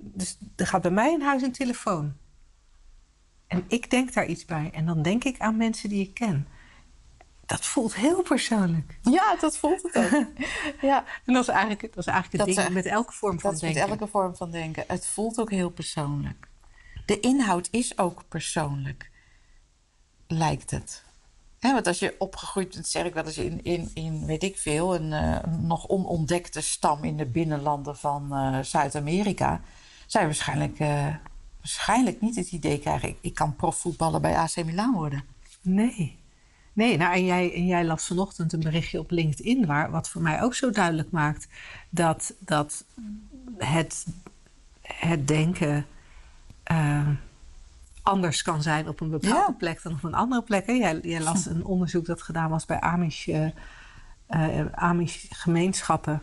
dus 0.00 0.38
er 0.56 0.66
gaat 0.66 0.82
bij 0.82 0.90
mij 0.90 1.12
in 1.12 1.20
huis 1.20 1.42
een 1.42 1.52
telefoon. 1.52 2.12
En 3.46 3.64
ik 3.68 3.90
denk 3.90 4.12
daar 4.12 4.26
iets 4.26 4.44
bij. 4.44 4.70
En 4.72 4.86
dan 4.86 5.02
denk 5.02 5.24
ik 5.24 5.38
aan 5.38 5.56
mensen 5.56 5.88
die 5.88 6.02
ik 6.02 6.14
ken. 6.14 6.48
Dat 7.46 7.66
voelt 7.66 7.94
heel 7.94 8.22
persoonlijk. 8.22 8.98
Ja, 9.02 9.36
dat 9.36 9.56
voelt 9.56 9.82
het 9.82 9.96
ook. 9.96 10.26
ja. 10.90 11.04
En 11.26 11.32
dat 11.34 11.42
is 11.42 11.48
eigenlijk, 11.48 11.80
dat 11.94 12.06
is 12.06 12.12
eigenlijk 12.12 12.46
het 12.46 12.56
dat 12.56 12.64
ding 12.64 12.74
met 12.74 12.86
elke 12.86 13.12
vorm 13.12 13.40
van 13.40 13.56
denken. 13.56 13.80
Met 13.80 13.90
elke 13.90 14.06
vorm 14.06 14.36
van 14.36 14.50
denken. 14.50 14.84
Het 14.86 15.06
voelt 15.06 15.40
ook 15.40 15.50
heel 15.50 15.70
persoonlijk 15.70 16.48
de 17.10 17.20
inhoud 17.20 17.68
is 17.70 17.98
ook 17.98 18.22
persoonlijk, 18.28 19.10
lijkt 20.26 20.70
het. 20.70 21.02
want 21.60 21.86
als 21.86 21.98
je 21.98 22.14
opgegroeid 22.18 22.74
bent, 22.74 22.86
zeg 22.86 23.04
ik 23.04 23.14
wel 23.14 23.24
eens 23.24 23.38
in, 23.38 23.64
in, 23.64 23.90
in 23.94 24.26
weet 24.26 24.42
ik 24.42 24.56
veel, 24.56 24.94
een 24.94 25.12
uh, 25.12 25.54
nog 25.58 25.88
onontdekte 25.88 26.60
stam 26.60 27.04
in 27.04 27.16
de 27.16 27.26
binnenlanden 27.26 27.96
van 27.96 28.28
uh, 28.30 28.58
Zuid-Amerika, 28.62 29.60
je 30.18 30.26
waarschijnlijk, 30.26 30.80
uh, 30.80 31.14
waarschijnlijk 31.58 32.20
niet 32.20 32.36
het 32.36 32.52
idee 32.52 32.78
krijgen: 32.78 33.08
ik, 33.08 33.18
ik 33.20 33.34
kan 33.34 33.56
profvoetballer 33.56 34.20
bij 34.20 34.36
AC 34.36 34.64
Milan 34.64 34.92
worden. 34.92 35.24
Nee. 35.62 36.18
Nee, 36.72 36.96
nou, 36.96 37.14
en 37.14 37.24
jij, 37.24 37.54
en 37.54 37.66
jij 37.66 37.84
las 37.84 38.06
vanochtend 38.06 38.52
een 38.52 38.60
berichtje 38.60 38.98
op 38.98 39.10
LinkedIn, 39.10 39.66
waar, 39.66 39.90
wat 39.90 40.08
voor 40.08 40.22
mij 40.22 40.42
ook 40.42 40.54
zo 40.54 40.70
duidelijk 40.70 41.10
maakt 41.10 41.48
dat, 41.90 42.34
dat 42.38 42.84
het, 43.58 44.06
het 44.82 45.28
denken 45.28 45.86
uh, 46.72 47.08
anders 48.02 48.42
kan 48.42 48.62
zijn 48.62 48.88
op 48.88 49.00
een 49.00 49.10
bepaalde 49.10 49.52
ja. 49.52 49.54
plek 49.58 49.82
dan 49.82 49.92
op 49.92 50.04
een 50.04 50.14
andere 50.14 50.42
plek. 50.42 50.66
Jij, 50.66 50.98
jij, 51.02 51.20
las 51.20 51.46
een 51.46 51.64
onderzoek 51.64 52.06
dat 52.06 52.22
gedaan 52.22 52.50
was 52.50 52.66
bij 52.66 52.80
Amish, 52.80 53.26
uh, 53.26 53.46
uh, 54.30 54.66
Amish 54.72 55.24
gemeenschappen. 55.28 56.22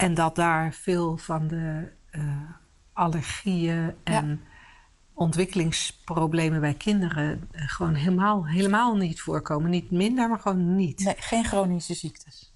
En 0.00 0.14
dat 0.14 0.36
daar 0.36 0.72
veel 0.72 1.16
van 1.16 1.48
de 1.48 1.92
allergieën 2.92 3.94
en 4.04 4.40
ontwikkelingsproblemen 5.14 6.60
bij 6.60 6.74
kinderen 6.74 7.48
eh, 7.50 7.68
gewoon 7.68 7.94
helemaal, 7.94 8.46
helemaal 8.46 8.96
niet 8.96 9.20
voorkomen. 9.20 9.70
Niet 9.70 9.90
minder, 9.90 10.28
maar 10.28 10.38
gewoon 10.38 10.76
niet. 10.76 11.04
Nee, 11.04 11.14
geen 11.18 11.44
chronische 11.44 11.94
ziektes. 11.94 12.54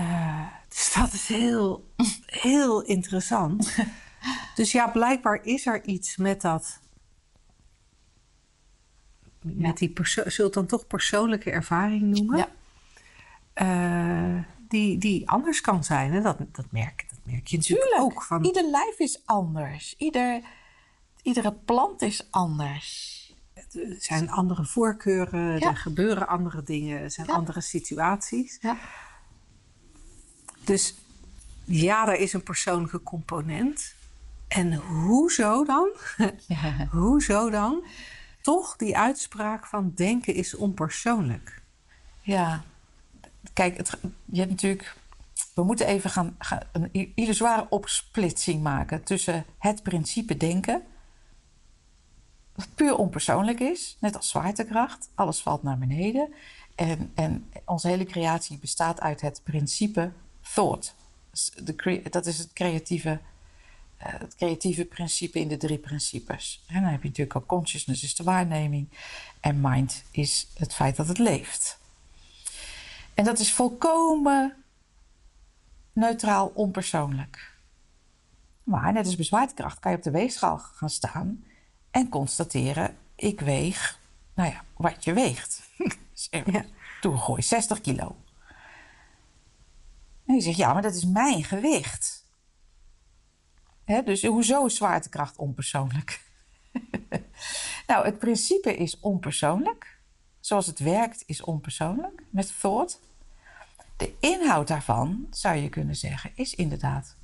Uh, 0.00 0.46
dus 0.68 0.92
dat 0.94 1.12
is 1.12 1.28
heel, 1.28 1.94
heel 2.26 2.82
interessant. 2.82 3.76
dus 4.54 4.72
ja, 4.72 4.88
blijkbaar 4.88 5.40
is 5.42 5.66
er 5.66 5.84
iets 5.84 6.16
met 6.16 6.40
dat. 6.40 6.80
Met 9.40 9.78
die 9.78 9.90
perso- 9.90 10.28
zult 10.30 10.54
dan 10.54 10.66
toch 10.66 10.86
persoonlijke 10.86 11.50
ervaring 11.50 12.02
noemen. 12.02 12.36
Ja. 12.36 12.48
Uh, 14.36 14.42
die, 14.74 14.98
die 14.98 15.28
anders 15.30 15.60
kan 15.60 15.84
zijn. 15.84 16.12
Hè? 16.12 16.20
Dat, 16.20 16.38
dat, 16.52 16.64
merk, 16.70 17.04
dat 17.08 17.18
merk 17.22 17.46
je 17.46 17.56
natuurlijk 17.56 17.90
Tuurlijk. 17.90 18.12
ook. 18.12 18.22
Van... 18.22 18.44
Ieder 18.44 18.64
lijf 18.70 18.98
is 18.98 19.20
anders. 19.24 19.94
Ieder, 19.98 20.40
iedere 21.22 21.52
plant 21.52 22.02
is 22.02 22.26
anders. 22.30 23.12
Er 23.54 23.96
zijn 23.98 24.30
andere 24.30 24.64
voorkeuren, 24.64 25.58
Ja. 25.58 25.68
er 25.68 25.76
gebeuren 25.76 26.28
andere 26.28 26.62
dingen, 26.62 27.00
er 27.00 27.10
zijn 27.10 27.26
Ja. 27.26 27.32
andere 27.32 27.60
situaties. 27.60 28.58
Ja. 28.60 28.76
Dus 30.64 30.94
ja, 31.64 32.08
er 32.08 32.18
is 32.18 32.32
een 32.32 32.42
persoonlijke 32.42 33.02
component. 33.02 33.94
En 34.48 34.74
hoezo 34.74 35.64
dan? 35.64 35.88
Hoezo 36.90 37.50
dan? 37.50 37.84
Toch 38.40 38.76
die 38.76 38.96
uitspraak 38.96 39.66
van 39.66 39.92
denken 39.94 40.34
is 40.34 40.54
onpersoonlijk. 40.54 41.62
Ja, 42.20 42.64
kijk, 43.52 43.76
het, 43.76 43.98
je 44.24 44.38
hebt 44.38 44.50
natuurlijk. 44.50 44.96
We 45.54 45.62
moeten 45.62 45.86
even 45.86 46.10
gaan, 46.10 46.34
gaan 46.38 46.60
een 46.72 47.12
illusoire 47.14 47.66
opsplitsing 47.70 48.62
maken 48.62 49.04
tussen 49.04 49.44
het 49.58 49.82
principe 49.82 50.36
denken, 50.36 50.82
wat 52.54 52.74
puur 52.74 52.96
onpersoonlijk 52.96 53.60
is, 53.60 53.96
net 54.00 54.16
als 54.16 54.28
zwaartekracht, 54.28 55.08
alles 55.14 55.40
valt 55.40 55.62
naar 55.62 55.78
beneden. 55.78 56.34
En, 56.74 57.12
en 57.14 57.50
onze 57.64 57.88
hele 57.88 58.04
creatie 58.04 58.58
bestaat 58.58 59.00
uit 59.00 59.20
het 59.20 59.40
principe 59.44 60.12
thought. 60.54 60.94
Dus 61.30 61.52
dat 62.10 62.26
is 62.26 62.38
het 62.38 62.52
creatieve, 62.52 63.20
eh, 63.96 64.12
het 64.18 64.34
creatieve 64.34 64.84
principe 64.84 65.38
in 65.38 65.48
de 65.48 65.56
drie 65.56 65.78
principes. 65.78 66.64
En 66.66 66.82
dan 66.82 66.90
heb 66.90 67.02
je 67.02 67.08
natuurlijk 67.08 67.36
ook 67.36 67.46
consciousness 67.46 68.02
is 68.02 68.14
de 68.14 68.22
waarneming 68.22 68.88
en 69.40 69.60
mind 69.60 70.04
is 70.10 70.46
het 70.54 70.74
feit 70.74 70.96
dat 70.96 71.08
het 71.08 71.18
leeft. 71.18 71.78
En 73.14 73.24
dat 73.24 73.38
is 73.38 73.52
volkomen 73.52 74.64
neutraal, 75.92 76.52
onpersoonlijk. 76.54 77.52
Maar 78.62 78.92
net 78.92 79.06
als 79.06 79.16
bij 79.16 79.24
zwaartekracht 79.24 79.78
kan 79.78 79.90
je 79.90 79.96
op 79.96 80.02
de 80.02 80.10
weegschaal 80.10 80.58
gaan 80.58 80.90
staan 80.90 81.44
en 81.90 82.08
constateren: 82.08 82.96
ik 83.14 83.40
weeg, 83.40 84.00
nou 84.34 84.50
ja, 84.50 84.64
wat 84.76 85.04
je 85.04 85.12
weegt. 85.12 85.62
Ja. 86.30 86.64
Een 87.00 87.18
gooi, 87.18 87.42
60 87.42 87.80
kilo. 87.80 88.16
En 90.26 90.34
je 90.34 90.40
zegt: 90.40 90.56
ja, 90.56 90.72
maar 90.72 90.82
dat 90.82 90.94
is 90.94 91.04
mijn 91.04 91.44
gewicht. 91.44 92.26
Dus 94.04 94.22
hoezo 94.22 94.64
is 94.66 94.76
zwaartekracht 94.76 95.36
onpersoonlijk? 95.36 96.20
nou, 97.86 98.04
het 98.04 98.18
principe 98.18 98.76
is 98.76 99.00
onpersoonlijk. 99.00 99.93
Zoals 100.44 100.66
het 100.66 100.78
werkt 100.78 101.22
is 101.26 101.42
onpersoonlijk 101.42 102.22
met 102.30 102.60
thought. 102.60 103.00
De 103.96 104.14
inhoud 104.20 104.68
daarvan, 104.68 105.26
zou 105.30 105.56
je 105.56 105.68
kunnen 105.68 105.96
zeggen, 105.96 106.30
is 106.34 106.54
inderdaad 106.54 107.16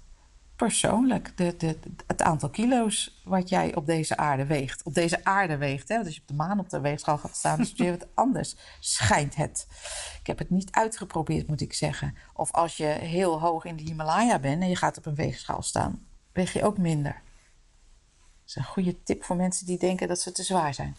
persoonlijk. 0.56 1.36
De, 1.36 1.56
de, 1.56 1.78
het 2.06 2.22
aantal 2.22 2.50
kilo's 2.50 3.20
wat 3.24 3.48
jij 3.48 3.74
op 3.74 3.86
deze 3.86 4.16
aarde 4.16 4.46
weegt. 4.46 4.82
Op 4.82 4.94
deze 4.94 5.24
aarde 5.24 5.56
weegt. 5.56 5.88
Hè? 5.88 5.98
Als 5.98 6.14
je 6.14 6.20
op 6.20 6.28
de 6.28 6.34
maan 6.34 6.58
op 6.58 6.70
de 6.70 6.80
weegschaal 6.80 7.18
gaat 7.18 7.36
staan, 7.36 7.60
is 7.60 7.68
het 7.68 7.78
weer 7.78 7.98
wat 7.98 8.06
anders. 8.14 8.56
Schijnt 8.80 9.34
het. 9.34 9.66
Ik 10.20 10.26
heb 10.26 10.38
het 10.38 10.50
niet 10.50 10.70
uitgeprobeerd, 10.70 11.46
moet 11.46 11.60
ik 11.60 11.72
zeggen. 11.72 12.16
Of 12.34 12.52
als 12.52 12.76
je 12.76 12.86
heel 12.86 13.40
hoog 13.40 13.64
in 13.64 13.76
de 13.76 13.82
Himalaya 13.82 14.38
bent 14.38 14.62
en 14.62 14.68
je 14.68 14.76
gaat 14.76 14.98
op 14.98 15.06
een 15.06 15.14
weegschaal 15.14 15.62
staan, 15.62 16.06
weeg 16.32 16.52
je 16.52 16.64
ook 16.64 16.78
minder. 16.78 17.12
Dat 17.12 18.46
is 18.46 18.56
een 18.56 18.64
goede 18.64 19.02
tip 19.02 19.24
voor 19.24 19.36
mensen 19.36 19.66
die 19.66 19.78
denken 19.78 20.08
dat 20.08 20.20
ze 20.20 20.32
te 20.32 20.42
zwaar 20.42 20.74
zijn. 20.74 20.96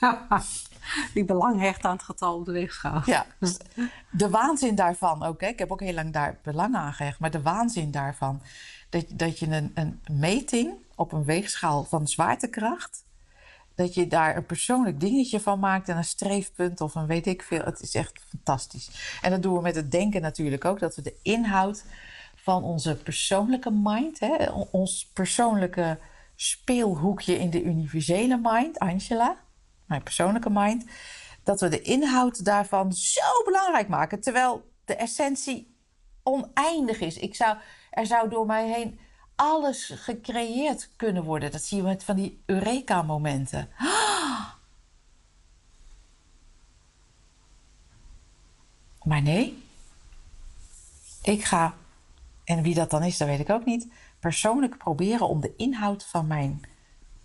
Die 1.14 1.24
belang 1.24 1.60
hecht 1.60 1.84
aan 1.84 1.92
het 1.92 2.02
getal 2.02 2.36
op 2.36 2.44
de 2.44 2.52
weegschaal. 2.52 3.02
Ja, 3.04 3.26
dus 3.38 3.56
de 4.10 4.30
waanzin 4.30 4.74
daarvan 4.74 5.22
ook. 5.22 5.42
Ik 5.42 5.58
heb 5.58 5.72
ook 5.72 5.80
heel 5.80 5.94
lang 5.94 6.12
daar 6.12 6.38
belang 6.42 6.74
aan 6.74 6.92
gehecht. 6.92 7.18
Maar 7.18 7.30
de 7.30 7.42
waanzin 7.42 7.90
daarvan. 7.90 8.40
Dat, 8.88 9.04
dat 9.12 9.38
je 9.38 9.46
een, 9.46 9.72
een 9.74 10.00
meting 10.10 10.72
op 10.94 11.12
een 11.12 11.24
weegschaal 11.24 11.84
van 11.84 12.08
zwaartekracht. 12.08 13.04
Dat 13.74 13.94
je 13.94 14.06
daar 14.06 14.36
een 14.36 14.46
persoonlijk 14.46 15.00
dingetje 15.00 15.40
van 15.40 15.58
maakt. 15.58 15.88
En 15.88 15.96
een 15.96 16.04
streefpunt 16.04 16.80
of 16.80 16.94
een 16.94 17.06
weet 17.06 17.26
ik 17.26 17.42
veel. 17.42 17.64
Het 17.64 17.80
is 17.80 17.94
echt 17.94 18.24
fantastisch. 18.28 19.18
En 19.22 19.30
dat 19.30 19.42
doen 19.42 19.54
we 19.54 19.60
met 19.60 19.74
het 19.74 19.90
denken 19.90 20.20
natuurlijk 20.20 20.64
ook. 20.64 20.78
Dat 20.78 20.96
we 20.96 21.02
de 21.02 21.16
inhoud 21.22 21.84
van 22.34 22.62
onze 22.62 22.96
persoonlijke 22.96 23.70
mind. 23.70 24.20
Hè? 24.20 24.50
Ons 24.70 25.10
persoonlijke 25.12 25.98
speelhoekje 26.36 27.38
in 27.38 27.50
de 27.50 27.62
universele 27.62 28.40
mind. 28.42 28.78
Angela 28.78 29.36
mijn 29.88 30.02
persoonlijke 30.02 30.50
mind, 30.50 30.84
dat 31.42 31.60
we 31.60 31.68
de 31.68 31.82
inhoud 31.82 32.44
daarvan 32.44 32.92
zo 32.92 33.42
belangrijk 33.44 33.88
maken, 33.88 34.20
terwijl 34.20 34.70
de 34.84 34.94
essentie 34.94 35.76
oneindig 36.22 37.00
is. 37.00 37.16
Ik 37.16 37.34
zou, 37.34 37.56
er 37.90 38.06
zou 38.06 38.28
door 38.28 38.46
mij 38.46 38.68
heen 38.68 38.98
alles 39.34 39.92
gecreëerd 39.94 40.90
kunnen 40.96 41.24
worden. 41.24 41.50
Dat 41.52 41.62
zie 41.62 41.76
je 41.76 41.82
met 41.82 42.04
van 42.04 42.16
die 42.16 42.42
Eureka-momenten. 42.46 43.68
Maar 49.02 49.22
nee, 49.22 49.62
ik 51.22 51.44
ga, 51.44 51.74
en 52.44 52.62
wie 52.62 52.74
dat 52.74 52.90
dan 52.90 53.02
is, 53.02 53.16
dat 53.16 53.28
weet 53.28 53.40
ik 53.40 53.50
ook 53.50 53.64
niet, 53.64 53.88
persoonlijk 54.20 54.78
proberen 54.78 55.28
om 55.28 55.40
de 55.40 55.54
inhoud 55.56 56.04
van 56.04 56.26
mijn 56.26 56.60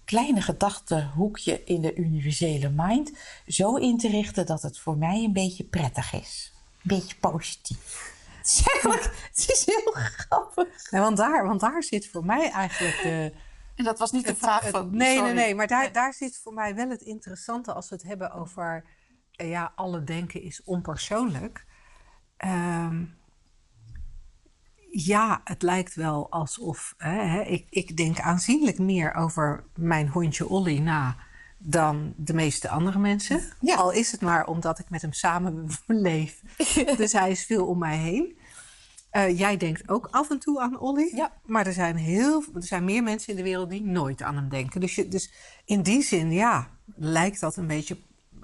kleine 0.06 0.42
gedachtehoekje 0.42 1.64
in 1.64 1.82
de 1.82 1.96
universele 1.96 2.70
mind 2.76 3.12
zo 3.48 3.76
in 3.76 3.98
te 3.98 4.08
richten 4.10 4.46
dat 4.46 4.62
het 4.62 4.80
voor 4.80 4.98
mij 4.98 5.24
een 5.24 5.34
beetje 5.34 5.64
prettig 5.64 6.14
is. 6.14 6.54
Een 6.74 6.82
beetje 6.98 7.16
positief. 7.16 8.12
Het 8.38 8.48
is 8.48 8.64
eigenlijk, 8.68 9.04
het 9.34 9.50
is 9.52 9.66
heel 9.66 9.92
grappig. 9.94 10.92
Nee, 10.92 11.02
want, 11.02 11.18
daar, 11.18 11.48
want 11.48 11.60
daar 11.60 11.84
zit 11.84 12.08
voor 12.10 12.26
mij 12.26 12.52
eigenlijk 12.52 13.02
de. 13.04 13.34
En 13.76 13.84
dat 13.84 14.00
was 14.00 14.12
niet 14.12 14.24
de 14.24 14.30
het- 14.30 14.40
vraag 14.40 14.62
het- 14.62 14.72
van... 14.72 14.96
Nee, 14.96 15.16
sorry. 15.18 15.34
nee, 15.34 15.44
nee. 15.46 15.56
Maar 15.56 15.68
daar, 15.68 15.92
daar 15.92 16.14
zit 16.14 16.38
voor 16.44 16.54
mij 16.54 16.76
wel 16.76 16.90
het 16.90 17.02
interessante 17.02 17.74
als 17.74 17.90
we 17.90 17.96
het 17.96 18.04
hebben 18.04 18.32
over. 18.32 18.84
eh, 19.32 19.50
ja, 19.50 19.72
alle 19.76 20.04
denken 20.04 20.42
is 20.42 20.64
onpersoonlijk. 20.64 21.66
Ehm, 22.38 23.04
ja, 24.96 25.42
het 25.44 25.62
lijkt 25.62 25.96
wel 25.96 26.28
alsof. 26.30 26.94
Hè, 26.98 27.42
ik, 27.42 27.68
ik 27.70 27.98
denk 27.98 28.20
aanzienlijk 28.20 28.80
meer 28.80 29.14
over 29.14 29.64
mijn 29.76 30.08
hondje 30.08 30.50
Olly 30.50 30.80
na 30.80 31.16
dan 31.58 32.14
de 32.16 32.34
meeste 32.34 32.70
andere 32.70 33.00
mensen. 33.00 33.42
Ja. 33.62 33.76
Al 33.76 33.92
is 33.92 34.12
het 34.12 34.22
maar 34.22 34.48
omdat 34.48 34.80
ik 34.80 34.90
met 34.90 35.02
hem 35.02 35.14
samen 35.14 35.68
leef. 35.88 36.42
dus 36.98 37.12
hij 37.12 37.32
is 37.32 37.46
veel 37.46 37.66
om 37.66 37.78
mij 37.78 37.98
heen. 37.98 38.38
Eh, 39.10 39.38
jij 39.38 39.58
denkt 39.58 39.90
ook 39.90 40.08
af 40.12 40.30
en 40.30 40.40
toe 40.40 40.62
aan 40.62 40.80
Olly. 40.80 41.12
Ja. 41.16 41.32
Maar 41.46 41.68
er 41.68 41.74
zijn, 41.74 41.96
heel, 41.96 42.44
er 42.56 42.64
zijn 42.64 42.84
meer 42.84 43.04
mensen 43.04 43.30
in 43.30 43.36
de 43.36 43.44
wereld 43.44 43.70
die 43.70 43.84
nooit 43.84 44.22
aan 44.22 44.36
hem 44.36 44.50
denken. 44.50 44.80
Dus, 44.82 44.96
je, 44.96 45.08
dus 45.08 45.32
in 45.66 45.82
die 45.82 46.02
zin, 46.02 46.32
ja, 46.32 46.70
lijkt 46.96 47.40
dat 47.40 47.56
een 47.56 47.68
beetje... 47.68 47.98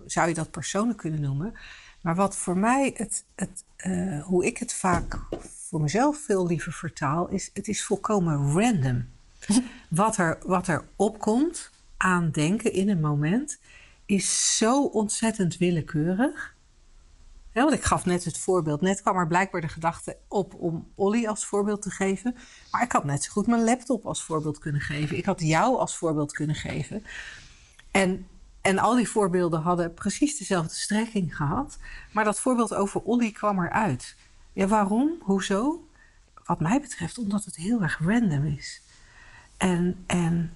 Zou 0.06 0.28
je 0.28 0.34
dat 0.34 0.52
persoonlijk 0.52 0.98
kunnen 0.98 1.22
noemen. 1.22 1.54
Maar 2.02 2.16
wat 2.16 2.36
voor 2.36 2.58
mij, 2.58 2.94
het, 2.96 3.26
het, 3.36 3.64
eh, 3.76 4.24
hoe 4.24 4.46
ik 4.46 4.58
het 4.58 4.74
vaak 4.74 5.20
voor 5.70 5.82
mezelf 5.82 6.18
veel 6.18 6.48
liever 6.48 6.74
vertaal... 6.74 7.28
is 7.28 7.50
het 7.54 7.68
is 7.68 7.84
volkomen 7.84 8.52
random. 8.52 9.06
wat, 9.90 10.18
er, 10.18 10.38
wat 10.46 10.68
er 10.68 10.86
opkomt 10.96 11.70
aan 11.98 12.32
denken 12.32 12.74
in 12.74 12.90
een 12.90 13.00
moment... 13.00 13.60
is 14.06 14.58
zo 14.58 14.84
ontzettend 14.86 15.58
willekeurig... 15.58 16.58
Ja, 17.54 17.62
want 17.62 17.76
ik 17.76 17.84
gaf 17.84 18.06
net 18.06 18.24
het 18.24 18.38
voorbeeld. 18.38 18.82
Net 18.82 19.02
kwam 19.02 19.18
er 19.18 19.28
blijkbaar 19.28 19.62
de 19.62 19.68
gedachte 19.68 20.18
op 20.28 20.54
om 20.54 20.88
Olly 20.96 21.28
als 21.28 21.46
voorbeeld 21.46 21.82
te 21.82 21.90
geven. 21.90 22.36
Maar 22.72 22.84
ik 22.84 22.92
had 22.92 23.04
net 23.04 23.24
zo 23.24 23.32
goed 23.32 23.48
mijn 23.48 23.64
laptop 23.64 24.06
als 24.06 24.24
voorbeeld 24.24 24.60
kunnen 24.60 24.82
geven. 24.82 25.18
Ik 25.18 25.26
had 25.26 25.42
jou 25.42 25.78
als 25.78 25.98
voorbeeld 25.98 26.32
kunnen 26.32 26.56
geven. 26.56 27.04
En, 27.92 28.28
en 28.62 28.80
al 28.80 28.96
die 28.96 29.10
voorbeelden 29.10 29.62
hadden 29.62 29.94
precies 29.94 30.38
dezelfde 30.38 30.74
strekking 30.74 31.36
gehad. 31.36 31.78
Maar 32.12 32.24
dat 32.24 32.40
voorbeeld 32.40 32.74
over 32.74 33.02
Olly 33.02 33.32
kwam 33.32 33.64
eruit. 33.64 34.16
Ja, 34.54 34.68
waarom? 34.68 35.12
Hoezo? 35.22 35.88
Wat 36.46 36.60
mij 36.60 36.82
betreft 36.82 37.18
omdat 37.18 37.46
het 37.46 37.56
heel 37.56 37.82
erg 37.82 38.00
random 38.04 38.46
is. 38.46 38.82
En, 39.58 40.04
en 40.08 40.54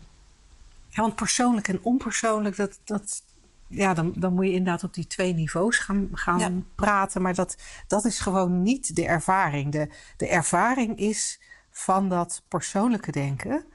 ja, 0.89 1.01
want 1.01 1.15
persoonlijk 1.15 1.67
en 1.67 1.79
onpersoonlijk, 1.83 2.55
dat, 2.55 2.79
dat, 2.83 3.23
ja, 3.67 3.93
dan, 3.93 4.13
dan 4.15 4.33
moet 4.33 4.45
je 4.45 4.51
inderdaad 4.51 4.83
op 4.83 4.93
die 4.93 5.07
twee 5.07 5.33
niveaus 5.33 5.77
gaan, 5.77 6.09
gaan 6.13 6.39
Ja. 6.39 6.51
praten. 6.75 7.21
Maar 7.21 7.33
dat, 7.35 7.57
dat 7.87 8.05
is 8.05 8.19
gewoon 8.19 8.61
niet 8.61 8.95
de 8.95 9.05
ervaring. 9.05 9.71
De, 9.71 9.89
de 10.17 10.27
ervaring 10.27 10.97
is 10.97 11.39
van 11.71 12.09
dat 12.09 12.41
persoonlijke 12.47 13.11
denken. 13.11 13.65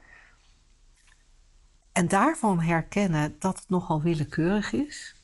En 1.91 2.07
daarvan 2.07 2.59
herkennen 2.59 3.35
dat 3.39 3.59
het 3.59 3.69
nogal 3.69 4.01
willekeurig 4.01 4.73
is. 4.73 5.15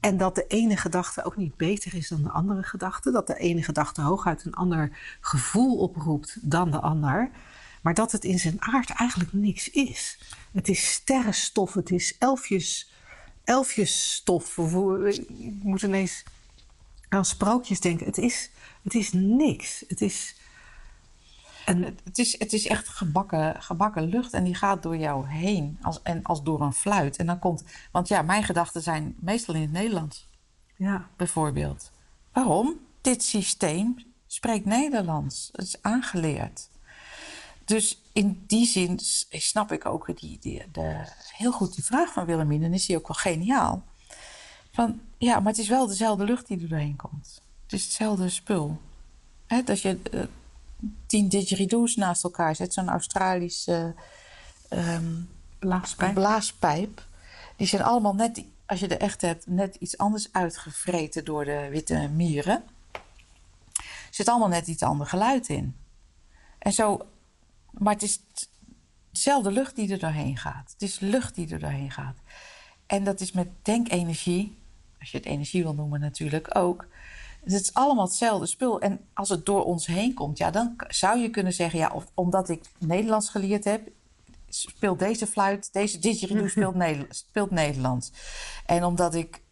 En 0.00 0.16
dat 0.16 0.34
de 0.34 0.46
ene 0.46 0.76
gedachte 0.76 1.24
ook 1.24 1.36
niet 1.36 1.56
beter 1.56 1.94
is 1.94 2.08
dan 2.08 2.22
de 2.22 2.30
andere 2.30 2.62
gedachte. 2.62 3.10
Dat 3.10 3.26
de 3.26 3.38
ene 3.38 3.62
gedachte 3.62 4.00
hooguit 4.00 4.44
een 4.44 4.54
ander 4.54 4.98
gevoel 5.20 5.78
oproept 5.78 6.38
dan 6.40 6.70
de 6.70 6.80
ander. 6.80 7.30
Maar 7.82 7.94
dat 7.94 8.12
het 8.12 8.24
in 8.24 8.38
zijn 8.38 8.62
aard 8.62 8.90
eigenlijk 8.90 9.32
niks 9.32 9.70
is. 9.70 10.18
Het 10.52 10.68
is 10.68 10.92
sterrenstof, 10.92 11.74
het 11.74 11.90
is 11.90 12.18
elfjes, 12.18 12.92
elfjesstof. 13.44 14.58
Ik 14.58 15.28
moet 15.62 15.82
ineens 15.82 16.24
aan 17.08 17.24
sprookjes 17.24 17.80
denken. 17.80 18.06
Het 18.06 18.18
is, 18.18 18.50
het 18.82 18.94
is 18.94 19.12
niks. 19.12 19.84
Het 19.88 20.00
is... 20.00 20.36
En 21.64 21.82
het 22.04 22.18
is, 22.18 22.38
het 22.38 22.52
is 22.52 22.66
echt 22.66 22.88
gebakken, 22.88 23.62
gebakken 23.62 24.04
lucht 24.04 24.32
en 24.32 24.44
die 24.44 24.54
gaat 24.54 24.82
door 24.82 24.96
jou 24.96 25.28
heen 25.28 25.78
als, 25.82 26.02
en 26.02 26.22
als 26.22 26.42
door 26.42 26.60
een 26.60 26.72
fluit. 26.72 27.16
En 27.16 27.26
dan 27.26 27.38
komt, 27.38 27.64
want 27.92 28.08
ja, 28.08 28.22
mijn 28.22 28.44
gedachten 28.44 28.82
zijn 28.82 29.14
meestal 29.20 29.54
in 29.54 29.60
het 29.60 29.72
Nederlands. 29.72 30.28
Ja. 30.76 31.08
Bijvoorbeeld. 31.16 31.90
Waarom? 32.32 32.78
Dit 33.00 33.22
systeem 33.22 33.96
spreekt 34.26 34.64
Nederlands. 34.64 35.48
Het 35.52 35.66
is 35.66 35.82
aangeleerd. 35.82 36.68
Dus 37.64 38.02
in 38.12 38.44
die 38.46 38.66
zin 38.66 38.98
snap 39.30 39.72
ik 39.72 39.86
ook 39.86 40.18
die, 40.20 40.38
die, 40.40 40.62
de, 40.72 41.04
heel 41.32 41.52
goed 41.52 41.74
die 41.74 41.84
vraag 41.84 42.12
van 42.12 42.26
Willemine. 42.26 42.64
En 42.64 42.74
is 42.74 42.86
die 42.86 42.96
ook 42.96 43.08
wel 43.08 43.16
geniaal. 43.16 43.82
Van, 44.72 45.00
ja, 45.18 45.40
maar 45.40 45.52
het 45.52 45.60
is 45.60 45.68
wel 45.68 45.86
dezelfde 45.86 46.24
lucht 46.24 46.46
die 46.46 46.62
er 46.62 46.68
doorheen 46.68 46.96
komt. 46.96 47.42
Het 47.62 47.72
is 47.72 47.84
hetzelfde 47.84 48.28
spul. 48.28 48.80
He, 49.46 49.62
dat 49.62 49.80
je 49.80 49.98
uh, 50.12 50.22
tien 51.06 51.28
didgeridoos 51.28 51.96
naast 51.96 52.24
elkaar 52.24 52.56
zet, 52.56 52.72
zo'n 52.72 52.88
Australische 52.88 53.94
um, 54.70 55.28
blaaspijp. 55.58 56.14
blaaspijp. 56.14 57.02
Die 57.56 57.66
zijn 57.66 57.82
allemaal 57.82 58.14
net, 58.14 58.44
als 58.66 58.80
je 58.80 58.88
de 58.88 58.96
echt 58.96 59.20
hebt, 59.20 59.46
net 59.46 59.74
iets 59.74 59.98
anders 59.98 60.28
uitgevreten 60.32 61.24
door 61.24 61.44
de 61.44 61.68
witte 61.70 62.08
mieren. 62.14 62.62
Er 63.82 64.20
zit 64.20 64.28
allemaal 64.28 64.48
net 64.48 64.66
iets 64.66 64.82
ander 64.82 65.06
geluid 65.06 65.48
in. 65.48 65.76
En 66.58 66.72
zo 66.72 67.06
maar 67.78 67.92
het 67.92 68.02
is 68.02 68.20
dezelfde 69.10 69.50
lucht 69.50 69.76
die 69.76 69.92
er 69.92 69.98
doorheen 69.98 70.36
gaat. 70.36 70.72
Het 70.72 70.82
is 70.82 70.98
lucht 70.98 71.34
die 71.34 71.52
er 71.52 71.58
doorheen 71.58 71.90
gaat. 71.90 72.16
En 72.86 73.04
dat 73.04 73.20
is 73.20 73.32
met 73.32 73.48
denkenergie, 73.62 74.56
als 75.00 75.10
je 75.10 75.16
het 75.16 75.26
energie 75.26 75.62
wil 75.62 75.74
noemen 75.74 76.00
natuurlijk 76.00 76.56
ook. 76.56 76.86
Het 77.44 77.52
is 77.52 77.74
allemaal 77.74 78.04
hetzelfde 78.04 78.46
spul. 78.46 78.80
En 78.80 79.00
als 79.12 79.28
het 79.28 79.46
door 79.46 79.64
ons 79.64 79.86
heen 79.86 80.14
komt, 80.14 80.38
ja, 80.38 80.50
dan 80.50 80.76
zou 80.88 81.18
je 81.18 81.30
kunnen 81.30 81.52
zeggen... 81.52 81.78
ja, 81.78 81.90
of, 81.94 82.04
omdat 82.14 82.48
ik 82.48 82.62
Nederlands 82.78 83.28
geleerd 83.28 83.64
heb... 83.64 83.88
speelt 84.48 84.98
deze 84.98 85.26
fluit, 85.26 85.72
deze 85.72 85.98
didgeridoo 85.98 86.48
speelt, 86.56 86.74
Nederlands, 86.74 87.18
speelt 87.18 87.50
Nederlands. 87.50 88.12
En 88.66 88.84
omdat 88.84 89.14
ik 89.14 89.42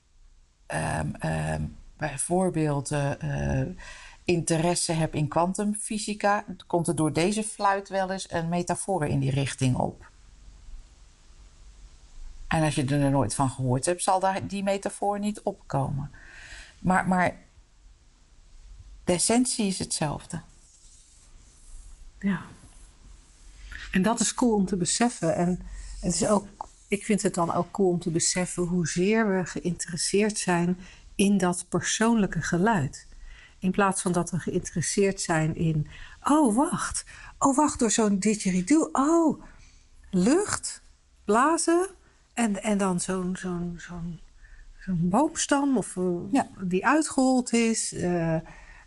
um, 1.00 1.30
um, 1.30 1.76
bijvoorbeeld... 1.96 2.90
Uh, 2.90 3.10
interesse 4.24 4.92
heb 4.92 5.14
in 5.14 5.28
kwantumfysica, 5.28 6.44
komt 6.66 6.88
er 6.88 6.96
door 6.96 7.12
deze 7.12 7.42
fluit 7.42 7.88
wel 7.88 8.10
eens 8.10 8.32
een 8.32 8.48
metafoor 8.48 9.06
in 9.06 9.18
die 9.18 9.30
richting 9.30 9.76
op. 9.76 10.10
En 12.48 12.62
als 12.62 12.74
je 12.74 12.84
er 12.84 13.10
nooit 13.10 13.34
van 13.34 13.50
gehoord 13.50 13.86
hebt, 13.86 14.02
zal 14.02 14.20
daar 14.20 14.46
die 14.46 14.62
metafoor 14.62 15.18
niet 15.18 15.40
opkomen. 15.40 16.10
Maar, 16.78 17.08
maar 17.08 17.36
de 19.04 19.12
essentie 19.12 19.66
is 19.66 19.78
hetzelfde. 19.78 20.40
Ja. 22.18 22.40
En 23.90 24.02
dat 24.02 24.20
is 24.20 24.34
cool 24.34 24.54
om 24.54 24.66
te 24.66 24.76
beseffen. 24.76 25.34
En 25.34 25.60
het 26.00 26.14
is 26.14 26.26
ook, 26.26 26.46
ik 26.88 27.04
vind 27.04 27.22
het 27.22 27.34
dan 27.34 27.52
ook 27.52 27.70
cool 27.70 27.88
om 27.88 28.00
te 28.00 28.10
beseffen 28.10 28.62
hoezeer 28.62 29.36
we 29.36 29.46
geïnteresseerd 29.46 30.38
zijn 30.38 30.78
in 31.14 31.38
dat 31.38 31.66
persoonlijke 31.68 32.42
geluid. 32.42 33.06
In 33.58 33.70
plaats 33.70 34.02
van 34.02 34.12
dat 34.12 34.30
we 34.30 34.38
geïnteresseerd 34.38 35.20
zijn 35.20 35.56
in, 35.56 35.88
oh 36.24 36.56
wacht, 36.56 37.04
oh 37.38 37.56
wacht, 37.56 37.78
door 37.78 37.90
zo'n 37.90 38.18
didgeridoo, 38.18 38.88
oh, 38.92 39.42
lucht, 40.10 40.82
blazen 41.24 41.88
en, 42.32 42.62
en 42.62 42.78
dan 42.78 43.00
zo'n 43.00 43.36
zo'n 43.36 43.74
zo'n 43.78 44.20
zo'n 44.78 45.08
boomstam 45.08 45.76
of, 45.76 45.96
ja. 46.30 46.48
die 46.60 46.86
uitgerold 46.86 47.52
is. 47.52 47.92
Uh, 47.92 48.36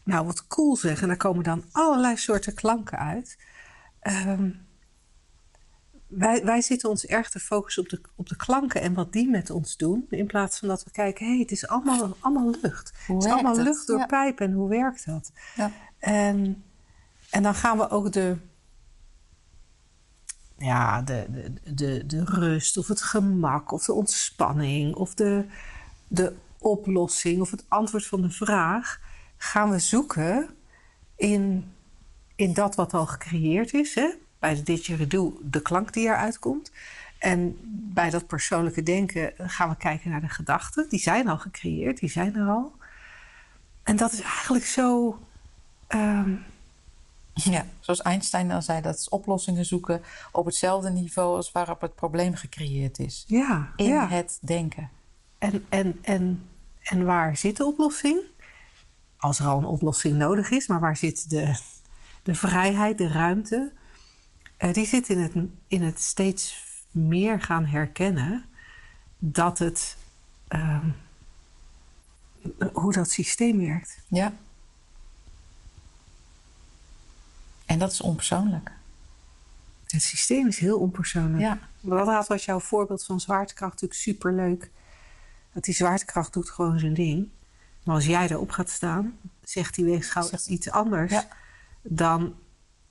nou, 0.05 0.25
wat 0.25 0.47
cool 0.47 0.75
zeg. 0.75 1.01
En 1.01 1.07
daar 1.07 1.17
komen 1.17 1.43
dan 1.43 1.63
allerlei 1.71 2.17
soorten 2.17 2.53
klanken 2.53 2.97
uit. 2.97 3.37
Um, 4.01 4.65
wij, 6.07 6.43
wij 6.43 6.61
zitten 6.61 6.89
ons 6.89 7.05
erg 7.05 7.29
te 7.29 7.39
focussen 7.39 7.83
op 7.83 7.89
de, 7.89 8.01
op 8.15 8.29
de 8.29 8.35
klanken 8.35 8.81
en 8.81 8.93
wat 8.93 9.11
die 9.11 9.29
met 9.29 9.49
ons 9.49 9.77
doen. 9.77 10.05
In 10.09 10.27
plaats 10.27 10.59
van 10.59 10.67
dat 10.67 10.83
we 10.83 10.91
kijken, 10.91 11.25
hé, 11.25 11.31
hey, 11.31 11.41
het 11.41 11.51
is 11.51 11.67
allemaal, 11.67 12.15
allemaal 12.19 12.55
lucht. 12.61 12.93
het 13.07 13.23
is 13.23 13.31
allemaal 13.31 13.57
lucht 13.57 13.87
door 13.87 14.05
pijp 14.05 14.39
en 14.39 14.51
hoe 14.51 14.69
werkt 14.69 15.05
dat? 15.05 15.31
Ja. 15.55 15.71
En, 15.99 16.63
en 17.29 17.43
dan 17.43 17.55
gaan 17.55 17.77
we 17.77 17.89
ook 17.89 18.11
de, 18.11 18.37
ja, 20.57 21.01
de, 21.01 21.25
de, 21.29 21.73
de, 21.73 22.05
de 22.05 22.23
rust 22.23 22.77
of 22.77 22.87
het 22.87 23.01
gemak 23.01 23.71
of 23.71 23.85
de 23.85 23.93
ontspanning 23.93 24.95
of 24.95 25.13
de, 25.13 25.45
de 26.07 26.35
oplossing 26.57 27.41
of 27.41 27.51
het 27.51 27.65
antwoord 27.67 28.05
van 28.05 28.21
de 28.21 28.31
vraag 28.31 28.99
gaan 29.38 29.69
we 29.69 29.80
zoeken 29.80 30.50
in, 31.15 31.74
in 32.36 32.54
dat 32.54 32.76
wat 32.76 32.93
al 32.93 33.06
gecreëerd 33.06 33.74
is. 33.74 33.95
Hè? 33.95 34.10
bij 34.45 34.56
de 34.56 34.63
didgeridoo 34.63 35.39
de 35.41 35.62
klank 35.62 35.93
die 35.93 36.08
eruit 36.08 36.39
komt. 36.39 36.71
En 37.17 37.58
bij 37.93 38.10
dat 38.10 38.28
persoonlijke 38.28 38.84
denken 38.84 39.34
gaan 39.38 39.69
we 39.69 39.76
kijken 39.76 40.10
naar 40.10 40.21
de 40.21 40.30
gedachten. 40.30 40.89
Die 40.89 41.00
zijn 41.00 41.28
al 41.28 41.38
gecreëerd, 41.38 42.00
die 42.00 42.10
zijn 42.10 42.36
er 42.36 42.48
al. 42.48 42.74
En 43.84 43.95
dat 43.95 44.12
is 44.12 44.21
eigenlijk 44.21 44.65
zo. 44.65 45.19
Um... 45.89 46.43
Ja, 47.34 47.65
zoals 47.80 48.02
Einstein 48.02 48.48
dan 48.48 48.62
zei, 48.62 48.82
dat 48.82 48.95
is 48.95 49.10
oplossingen 49.10 49.65
zoeken 49.65 50.02
op 50.32 50.45
hetzelfde 50.45 50.89
niveau 50.89 51.36
als 51.36 51.52
waarop 51.52 51.82
het 51.82 51.95
probleem 51.95 52.36
gecreëerd 52.36 53.00
is. 53.00 53.24
Ja, 53.28 53.74
in 53.76 53.86
ja. 53.86 54.08
het 54.08 54.38
denken. 54.41 54.89
En, 55.38 55.65
en, 55.69 56.00
en, 56.02 56.48
en 56.82 57.06
waar 57.06 57.38
zit 57.38 57.58
de 57.58 57.65
oplossing? 57.65 58.19
Als 59.25 59.39
er 59.39 59.45
al 59.45 59.57
een 59.57 59.65
oplossing 59.65 60.17
nodig 60.17 60.49
is, 60.49 60.67
maar 60.67 60.79
waar 60.79 60.97
zit 60.97 61.29
de, 61.29 61.59
de 62.23 62.35
vrijheid, 62.35 62.97
de 62.97 63.07
ruimte? 63.07 63.71
Uh, 64.59 64.73
die 64.73 64.85
zit 64.85 65.09
in 65.09 65.19
het, 65.19 65.33
in 65.67 65.81
het 65.83 65.99
steeds 65.99 66.65
meer 66.91 67.41
gaan 67.41 67.65
herkennen 67.65 68.45
dat 69.17 69.59
het. 69.59 69.97
Uh, 70.49 70.85
hoe 72.73 72.93
dat 72.93 73.09
systeem 73.09 73.57
werkt. 73.57 73.99
Ja. 74.07 74.33
En 77.65 77.79
dat 77.79 77.91
is 77.91 78.01
onpersoonlijk. 78.01 78.71
Het 79.88 80.01
systeem 80.01 80.47
is 80.47 80.59
heel 80.59 80.79
onpersoonlijk. 80.79 81.41
Ja. 81.41 81.59
Dat 81.81 82.27
was 82.27 82.45
jouw 82.45 82.59
voorbeeld 82.59 83.05
van 83.05 83.19
zwaartekracht 83.19 83.73
natuurlijk 83.73 84.01
superleuk. 84.01 84.71
Dat 85.53 85.63
die 85.63 85.73
zwaartekracht 85.73 86.33
doet 86.33 86.49
gewoon 86.49 86.79
zijn 86.79 86.93
ding. 86.93 87.29
Maar 87.86 87.95
als 87.95 88.06
jij 88.06 88.30
erop 88.30 88.52
gaat 88.52 88.69
staan, 88.69 89.17
zegt 89.43 89.76
die 89.76 89.86
weegschaal 89.86 90.30
iets 90.48 90.71
anders 90.71 91.12
ja. 91.12 91.28
dan 91.82 92.36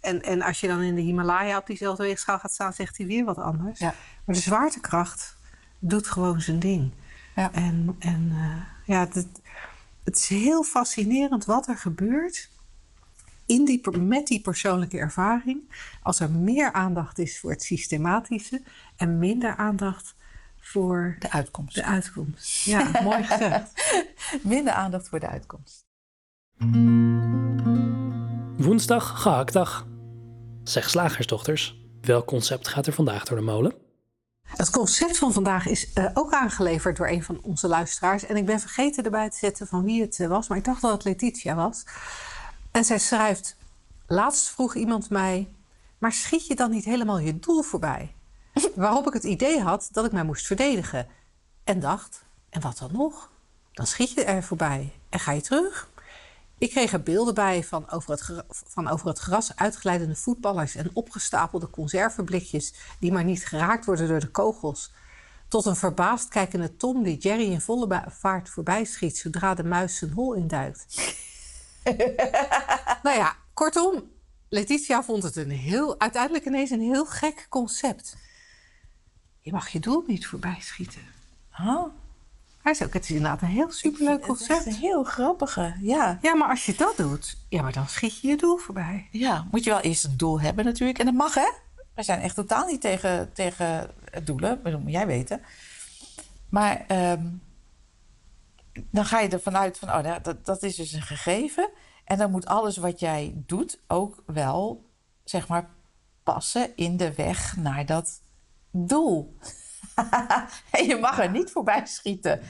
en, 0.04 0.22
en 0.22 0.42
als 0.42 0.60
je 0.60 0.66
dan 0.66 0.80
in 0.80 0.94
de 0.94 1.00
Himalaya 1.00 1.58
op 1.58 1.66
diezelfde 1.66 2.02
weegschaal 2.02 2.38
gaat 2.38 2.52
staan, 2.52 2.72
zegt 2.72 2.96
hij 2.96 3.06
weer 3.06 3.24
wat 3.24 3.38
anders. 3.38 3.78
Ja. 3.78 3.94
Maar 4.24 4.34
de 4.34 4.40
zwaartekracht 4.40 5.36
doet 5.78 6.06
gewoon 6.06 6.40
zijn 6.40 6.58
ding. 6.58 6.90
Ja. 7.36 7.52
En, 7.52 7.96
en 7.98 8.30
uh, 8.32 8.56
ja, 8.84 9.00
het, 9.00 9.26
het 10.04 10.16
is 10.16 10.26
heel 10.26 10.62
fascinerend 10.62 11.44
wat 11.44 11.68
er 11.68 11.76
gebeurt 11.76 12.50
in 13.46 13.64
die, 13.64 13.98
met 13.98 14.26
die 14.26 14.40
persoonlijke 14.40 14.98
ervaring. 14.98 15.60
Als 16.02 16.20
er 16.20 16.30
meer 16.30 16.72
aandacht 16.72 17.18
is 17.18 17.40
voor 17.40 17.50
het 17.50 17.62
systematische 17.62 18.62
en 18.96 19.18
minder 19.18 19.56
aandacht 19.56 20.14
voor 20.64 21.16
de 21.18 21.30
uitkomst. 21.30 21.74
De 21.74 21.84
uitkomst. 21.84 22.64
Ja, 22.64 22.90
mooi 23.02 23.24
gezegd. 23.24 23.72
Minder 24.42 24.72
aandacht 24.72 25.08
voor 25.08 25.20
de 25.20 25.28
uitkomst. 25.28 25.86
Woensdag, 28.56 29.22
gehaktdag. 29.22 29.86
Zeg 30.62 30.90
slagersdochters, 30.90 31.80
welk 32.00 32.26
concept 32.26 32.68
gaat 32.68 32.86
er 32.86 32.92
vandaag 32.92 33.24
door 33.24 33.36
de 33.36 33.44
molen? 33.44 33.74
Het 34.42 34.70
concept 34.70 35.18
van 35.18 35.32
vandaag 35.32 35.66
is 35.66 35.90
uh, 35.94 36.10
ook 36.14 36.32
aangeleverd 36.32 36.96
door 36.96 37.08
een 37.08 37.24
van 37.24 37.40
onze 37.42 37.68
luisteraars. 37.68 38.26
En 38.26 38.36
ik 38.36 38.46
ben 38.46 38.60
vergeten 38.60 39.04
erbij 39.04 39.30
te 39.30 39.36
zetten 39.36 39.66
van 39.66 39.84
wie 39.84 40.00
het 40.00 40.18
uh, 40.18 40.28
was, 40.28 40.48
maar 40.48 40.58
ik 40.58 40.64
dacht 40.64 40.82
dat 40.82 40.92
het 40.92 41.04
Letitia 41.04 41.54
was. 41.54 41.84
En 42.70 42.84
zij 42.84 42.98
schrijft: 42.98 43.56
Laatst 44.06 44.48
vroeg 44.48 44.74
iemand 44.74 45.10
mij, 45.10 45.48
maar 45.98 46.12
schiet 46.12 46.46
je 46.46 46.54
dan 46.54 46.70
niet 46.70 46.84
helemaal 46.84 47.18
je 47.18 47.38
doel 47.38 47.62
voorbij? 47.62 48.14
Waarop 48.74 49.06
ik 49.06 49.12
het 49.12 49.24
idee 49.24 49.60
had 49.60 49.88
dat 49.92 50.04
ik 50.04 50.12
mij 50.12 50.24
moest 50.24 50.46
verdedigen. 50.46 51.06
En 51.64 51.80
dacht: 51.80 52.24
En 52.50 52.60
wat 52.60 52.78
dan 52.78 52.92
nog? 52.92 53.30
Dan 53.72 53.86
schiet 53.86 54.10
je 54.10 54.24
er 54.24 54.42
voorbij 54.42 54.92
en 55.08 55.20
ga 55.20 55.32
je 55.32 55.40
terug. 55.40 55.88
Ik 56.58 56.70
kreeg 56.70 56.92
er 56.92 57.02
beelden 57.02 57.34
bij 57.34 57.64
van 57.64 57.90
over 57.90 58.10
het, 58.10 58.44
van 58.48 58.88
over 58.88 59.08
het 59.08 59.18
gras 59.18 59.56
uitglijdende 59.56 60.16
voetballers 60.16 60.74
en 60.74 60.90
opgestapelde 60.92 61.70
conserveblikjes 61.70 62.74
die 63.00 63.12
maar 63.12 63.24
niet 63.24 63.46
geraakt 63.46 63.84
worden 63.84 64.08
door 64.08 64.20
de 64.20 64.30
kogels. 64.30 64.92
Tot 65.48 65.64
een 65.64 65.76
verbaasd 65.76 66.28
kijkende 66.28 66.76
Tom 66.76 67.02
die 67.02 67.18
Jerry 67.18 67.52
in 67.52 67.60
volle 67.60 68.04
vaart 68.08 68.48
voorbij 68.48 68.84
schiet 68.84 69.18
zodra 69.18 69.54
de 69.54 69.64
muis 69.64 69.98
zijn 69.98 70.12
hol 70.12 70.32
induikt. 70.32 71.14
nou 73.02 73.16
ja, 73.16 73.36
kortom, 73.54 74.10
Letitia 74.48 75.02
vond 75.02 75.22
het 75.22 75.36
een 75.36 75.50
heel, 75.50 76.00
uiteindelijk 76.00 76.46
ineens 76.46 76.70
een 76.70 76.80
heel 76.80 77.06
gek 77.06 77.46
concept. 77.48 78.16
Je 79.44 79.52
mag 79.52 79.68
je 79.68 79.80
doel 79.80 80.04
niet 80.06 80.26
voorbij 80.26 80.56
schieten. 80.60 81.00
Oh, 81.60 81.84
Hij 82.62 82.72
is 82.72 82.82
ook, 82.82 82.92
het 82.92 83.02
is 83.02 83.10
inderdaad 83.10 83.42
een 83.42 83.48
heel 83.48 83.70
superleuk 83.70 84.12
het 84.12 84.20
is 84.20 84.26
concept. 84.26 84.66
een 84.66 84.72
heel 84.74 85.04
grappige, 85.04 85.76
ja. 85.80 86.18
Ja, 86.22 86.34
maar 86.34 86.48
als 86.48 86.66
je 86.66 86.74
dat 86.74 86.96
doet, 86.96 87.36
ja, 87.48 87.62
maar 87.62 87.72
dan 87.72 87.88
schiet 87.88 88.20
je 88.20 88.28
je 88.28 88.36
doel 88.36 88.56
voorbij. 88.56 89.08
Ja, 89.10 89.46
moet 89.50 89.64
je 89.64 89.70
wel 89.70 89.80
eerst 89.80 90.04
een 90.04 90.16
doel 90.16 90.40
hebben 90.40 90.64
natuurlijk. 90.64 90.98
En 90.98 91.04
dat 91.04 91.14
mag, 91.14 91.34
hè? 91.34 91.50
Wij 91.94 92.04
zijn 92.04 92.20
echt 92.20 92.34
totaal 92.34 92.66
niet 92.66 92.80
tegen, 92.80 93.32
tegen 93.32 93.90
het 94.10 94.26
doelen. 94.26 94.60
Dat 94.62 94.80
moet 94.80 94.92
jij 94.92 95.06
weten. 95.06 95.42
Maar 96.48 96.84
ehm, 96.86 97.26
dan 98.72 99.04
ga 99.04 99.20
je 99.20 99.28
ervan 99.28 99.56
uit 99.56 99.78
van... 99.78 99.88
Oh, 99.88 99.98
nou, 100.00 100.22
dat, 100.22 100.44
dat 100.46 100.62
is 100.62 100.76
dus 100.76 100.92
een 100.92 101.02
gegeven. 101.02 101.70
En 102.04 102.18
dan 102.18 102.30
moet 102.30 102.46
alles 102.46 102.76
wat 102.76 103.00
jij 103.00 103.32
doet 103.34 103.78
ook 103.86 104.22
wel, 104.26 104.90
zeg 105.24 105.48
maar... 105.48 105.68
passen 106.22 106.76
in 106.76 106.96
de 106.96 107.14
weg 107.14 107.56
naar 107.56 107.86
dat 107.86 108.20
doel. 108.76 109.36
en 110.70 110.86
je 110.86 110.98
mag 111.00 111.18
er 111.18 111.30
niet 111.30 111.50
voorbij 111.50 111.86
schieten. 111.86 112.40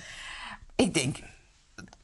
Ik 0.76 0.94
denk, 0.94 1.18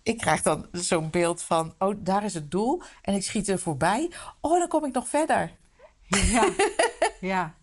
ik 0.03 0.19
krijg 0.19 0.43
dan 0.43 0.69
zo'n 0.73 1.11
beeld 1.11 1.43
van, 1.43 1.75
oh, 1.79 1.95
daar 1.99 2.25
is 2.25 2.35
het 2.35 2.51
doel. 2.51 2.83
En 3.03 3.15
ik 3.15 3.23
schiet 3.23 3.49
er 3.49 3.59
voorbij. 3.59 4.13
Oh, 4.41 4.59
dan 4.59 4.69
kom 4.69 4.85
ik 4.85 4.95
nog 4.95 5.09
verder. 5.09 5.59
Ja, 6.03 6.49
ja, 7.21 7.55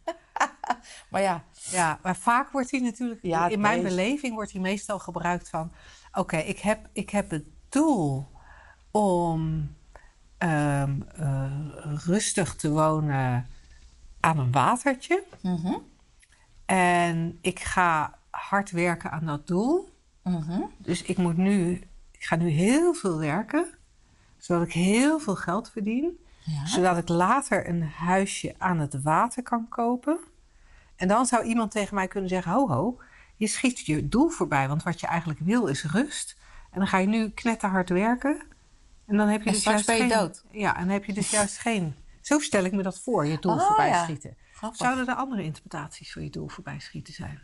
Maar 1.09 1.21
ja, 1.21 1.43
ja. 1.69 1.99
Maar 2.01 2.15
vaak 2.15 2.51
wordt 2.51 2.71
hij 2.71 2.79
natuurlijk, 2.79 3.19
Ja, 3.21 3.47
in 3.47 3.59
mijn 3.59 3.83
beleving 3.83 4.33
wordt 4.33 4.51
hij 4.51 4.61
meestal 4.61 4.99
gebruikt 4.99 5.49
van... 5.49 5.71
Oké, 6.13 6.37
ik, 6.37 6.59
heb, 6.59 6.89
ik 6.93 7.09
heb 7.09 7.29
het 7.29 7.45
doel 7.69 8.27
om 8.91 9.71
ehm, 10.37 11.01
eh, 11.01 11.51
rustig 12.05 12.55
te 12.55 12.69
wonen 12.69 13.47
aan 14.19 14.39
een 14.39 14.51
watertje. 14.51 15.23
mhm, 15.41 15.73
En 16.67 17.37
ik 17.41 17.59
ga 17.59 18.19
hard 18.29 18.71
werken 18.71 19.11
aan 19.11 19.25
dat 19.25 19.47
doel. 19.47 19.89
mhm. 20.23 20.61
Dus 20.77 21.01
ik 21.01 21.17
moet 21.17 21.37
nu, 21.37 21.71
ik 22.11 22.23
ga 22.23 22.35
nu 22.35 22.49
heel 22.49 22.93
veel 22.93 23.17
werken, 23.17 23.65
zodat 24.37 24.67
ik 24.67 24.73
heel 24.73 25.19
veel 25.19 25.35
geld 25.35 25.71
verdien, 25.71 26.17
Ja. 26.43 26.65
zodat 26.65 26.97
ik 26.97 27.07
later 27.07 27.69
een 27.69 27.83
huisje 27.83 28.55
aan 28.57 28.79
het 28.79 29.01
water 29.01 29.43
kan 29.43 29.67
kopen. 29.69 30.17
En 30.95 31.07
dan 31.07 31.25
zou 31.25 31.43
iemand 31.43 31.71
tegen 31.71 31.95
mij 31.95 32.07
kunnen 32.07 32.29
zeggen: 32.29 32.51
ho 32.51 32.67
ho, 32.67 32.97
je 33.35 33.47
schiet 33.47 33.85
je 33.85 34.07
doel 34.07 34.29
voorbij, 34.29 34.67
want 34.67 34.83
wat 34.83 34.99
je 34.99 35.07
eigenlijk 35.07 35.39
wil 35.39 35.67
is 35.67 35.83
rust. 35.83 36.37
En 36.71 36.79
dan 36.79 36.87
ga 36.87 36.97
je 36.97 37.07
nu 37.07 37.29
knetterhard 37.29 37.89
werken. 37.89 38.41
En 39.05 39.17
dan 39.17 39.27
heb 39.27 39.41
je 39.41 39.47
En 39.47 39.53
dus 39.53 39.63
juist 39.63 39.87
je 39.87 39.93
geen, 39.95 40.07
dood. 40.09 40.43
Ja, 40.51 40.75
en 40.75 40.81
dan 40.83 40.93
heb 40.93 41.05
je 41.05 41.13
dus 41.13 41.29
juist 41.29 41.57
geen. 41.57 41.95
Zo 42.21 42.39
stel 42.39 42.63
ik 42.63 42.71
me 42.71 42.83
dat 42.83 42.99
voor, 42.99 43.25
je 43.25 43.37
doel 43.39 43.53
Oh, 43.53 43.67
voorbij 43.67 43.87
ja. 43.89 44.03
schieten. 44.03 44.37
Grappig. 44.57 44.79
Zouden 44.79 45.07
er 45.07 45.15
andere 45.15 45.43
interpretaties 45.43 46.13
voor 46.13 46.21
je 46.21 46.29
doel 46.29 46.47
voorbij 46.47 46.79
schieten 46.79 47.13
zijn? 47.13 47.41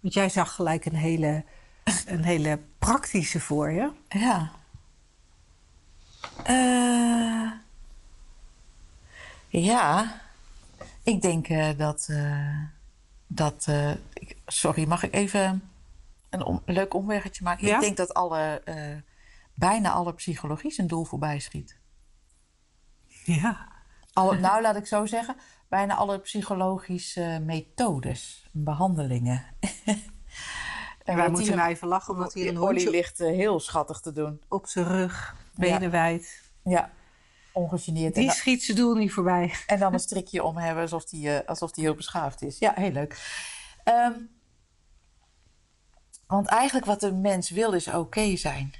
Want 0.00 0.14
jij 0.14 0.28
zag 0.28 0.54
gelijk 0.54 0.84
een 0.84 0.94
hele, 0.94 1.44
een 2.06 2.24
hele 2.24 2.60
praktische 2.78 3.40
voor 3.40 3.70
je. 3.70 3.90
Ja. 4.08 4.50
Eh, 6.44 7.50
ja, 9.48 10.14
ik 11.02 11.22
denk 11.22 11.48
eh, 11.48 11.78
dat. 11.78 12.06
eh, 12.10 12.58
dat 13.26 13.66
ik- 14.12 14.36
sorry, 14.46 14.86
mag 14.88 15.02
ik 15.02 15.14
even 15.14 15.70
een, 16.30 16.42
om- 16.42 16.62
leuk 16.66 16.94
omweggetje 16.94 17.44
maken? 17.44 17.66
Ja? 17.66 17.74
Ik 17.74 17.80
denk 17.80 17.96
dat 17.96 18.14
alle, 18.14 18.62
bijna 19.54 19.90
alle 19.90 20.14
psychologie 20.14 20.70
zijn 20.70 20.86
doel 20.86 21.04
voorbij 21.04 21.38
schiet. 21.38 21.76
Ja. 23.24 23.68
Alle, 24.12 24.38
nou, 24.38 24.62
laat 24.62 24.76
ik 24.76 24.86
zo 24.86 25.06
zeggen, 25.06 25.36
bijna 25.70 25.94
alle 25.94 26.18
psychologische 26.18 27.40
methodes, 27.44 28.48
behandelingen. 28.52 29.44
En 31.04 31.16
wij 31.16 31.28
moeten 31.30 31.56
nou 31.56 31.68
even 31.70 31.88
lachen 31.88 32.14
omdat 32.14 32.32
hier 32.32 32.48
een 32.48 32.56
hondje 32.56 32.90
ligt 32.90 33.20
eh, 33.20 33.26
heel 33.30 33.60
schattig 33.60 34.00
te 34.00 34.12
doen. 34.12 34.42
op 34.48 34.66
zijn 34.66 34.84
rug, 34.86 35.36
benen 35.54 35.90
wijd. 35.90 36.42
Ja, 36.64 36.90
ongegeneerd. 37.52 38.14
En 38.14 38.18
Die 38.20 38.28
dan- 38.28 38.34
schiet 38.38 38.62
zijn 38.62 38.76
doel 38.76 38.94
niet 38.94 39.12
voorbij. 39.12 39.54
En 39.66 39.78
dan 39.78 39.92
een 39.92 39.98
strikje 40.00 40.42
om 40.44 40.56
hebben 40.56 40.82
alsof 40.82 41.04
die, 41.04 41.36
eh, 41.38 41.48
alsof 41.48 41.70
die 41.72 41.84
heel 41.84 41.94
beschaafd 41.94 42.42
is. 42.42 42.58
Ja, 42.58 42.72
heel 42.74 42.92
leuk. 42.92 43.40
Ehm, 43.84 44.12
want 46.26 46.46
eigenlijk 46.48 46.86
wat 46.86 47.00
de 47.00 47.12
mens 47.12 47.50
wil 47.50 47.72
is 47.72 47.88
oké 47.88 48.36
zijn. 48.36 48.74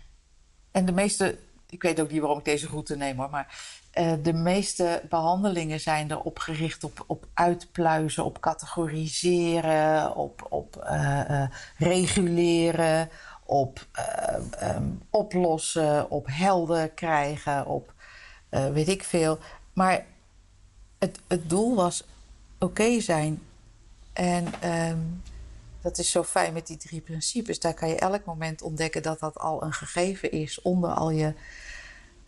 En 0.71 0.85
de 0.85 0.93
meeste, 0.93 1.39
ik 1.69 1.83
weet 1.83 2.01
ook 2.01 2.11
niet 2.11 2.21
waarom 2.21 2.39
ik 2.39 2.45
deze 2.45 2.67
route 2.67 2.97
neem 2.97 3.17
hoor, 3.19 3.31
maar 3.31 3.80
eh, 3.91 4.13
de 4.23 4.33
meeste 4.33 5.03
behandelingen 5.09 5.81
zijn 5.81 6.11
erop 6.11 6.39
gericht 6.39 6.85
op, 6.85 7.05
op 7.07 7.27
uitpluizen, 7.35 8.25
op 8.25 8.41
categoriseren, 8.41 10.17
op, 10.17 10.47
op 10.49 10.77
eh, 10.77 11.43
eh, 11.43 11.51
reguleren, 11.77 13.11
op 13.45 13.87
eh, 13.93 14.35
ehm, 14.59 14.85
oplossen, 15.11 16.11
op 16.11 16.27
helder 16.31 16.89
krijgen, 16.91 17.67
op 17.67 17.93
weet 18.51 18.89
ik 18.89 19.05
veel. 19.05 19.39
Maar 19.73 20.05
het, 20.99 21.19
het 21.27 21.51
doel 21.51 21.75
was 21.75 22.05
oké 22.59 23.01
zijn. 23.01 23.43
En 24.13 24.47
ehm, 24.61 24.99
dat 25.83 25.99
is 25.99 26.11
zo 26.11 26.23
fijn 26.23 26.53
met 26.53 26.67
die 26.67 26.77
drie 26.77 27.01
principes. 27.01 27.61
Daar 27.61 27.75
kan 27.75 27.89
je 27.89 27.99
elk 27.99 28.25
moment 28.25 28.63
ontdekken 28.63 29.03
dat 29.03 29.21
dat 29.21 29.39
al 29.39 29.63
een 29.63 29.73
gegeven 29.73 30.33
is 30.33 30.63
onder 30.63 30.91
al 30.91 31.11
je 31.11 31.35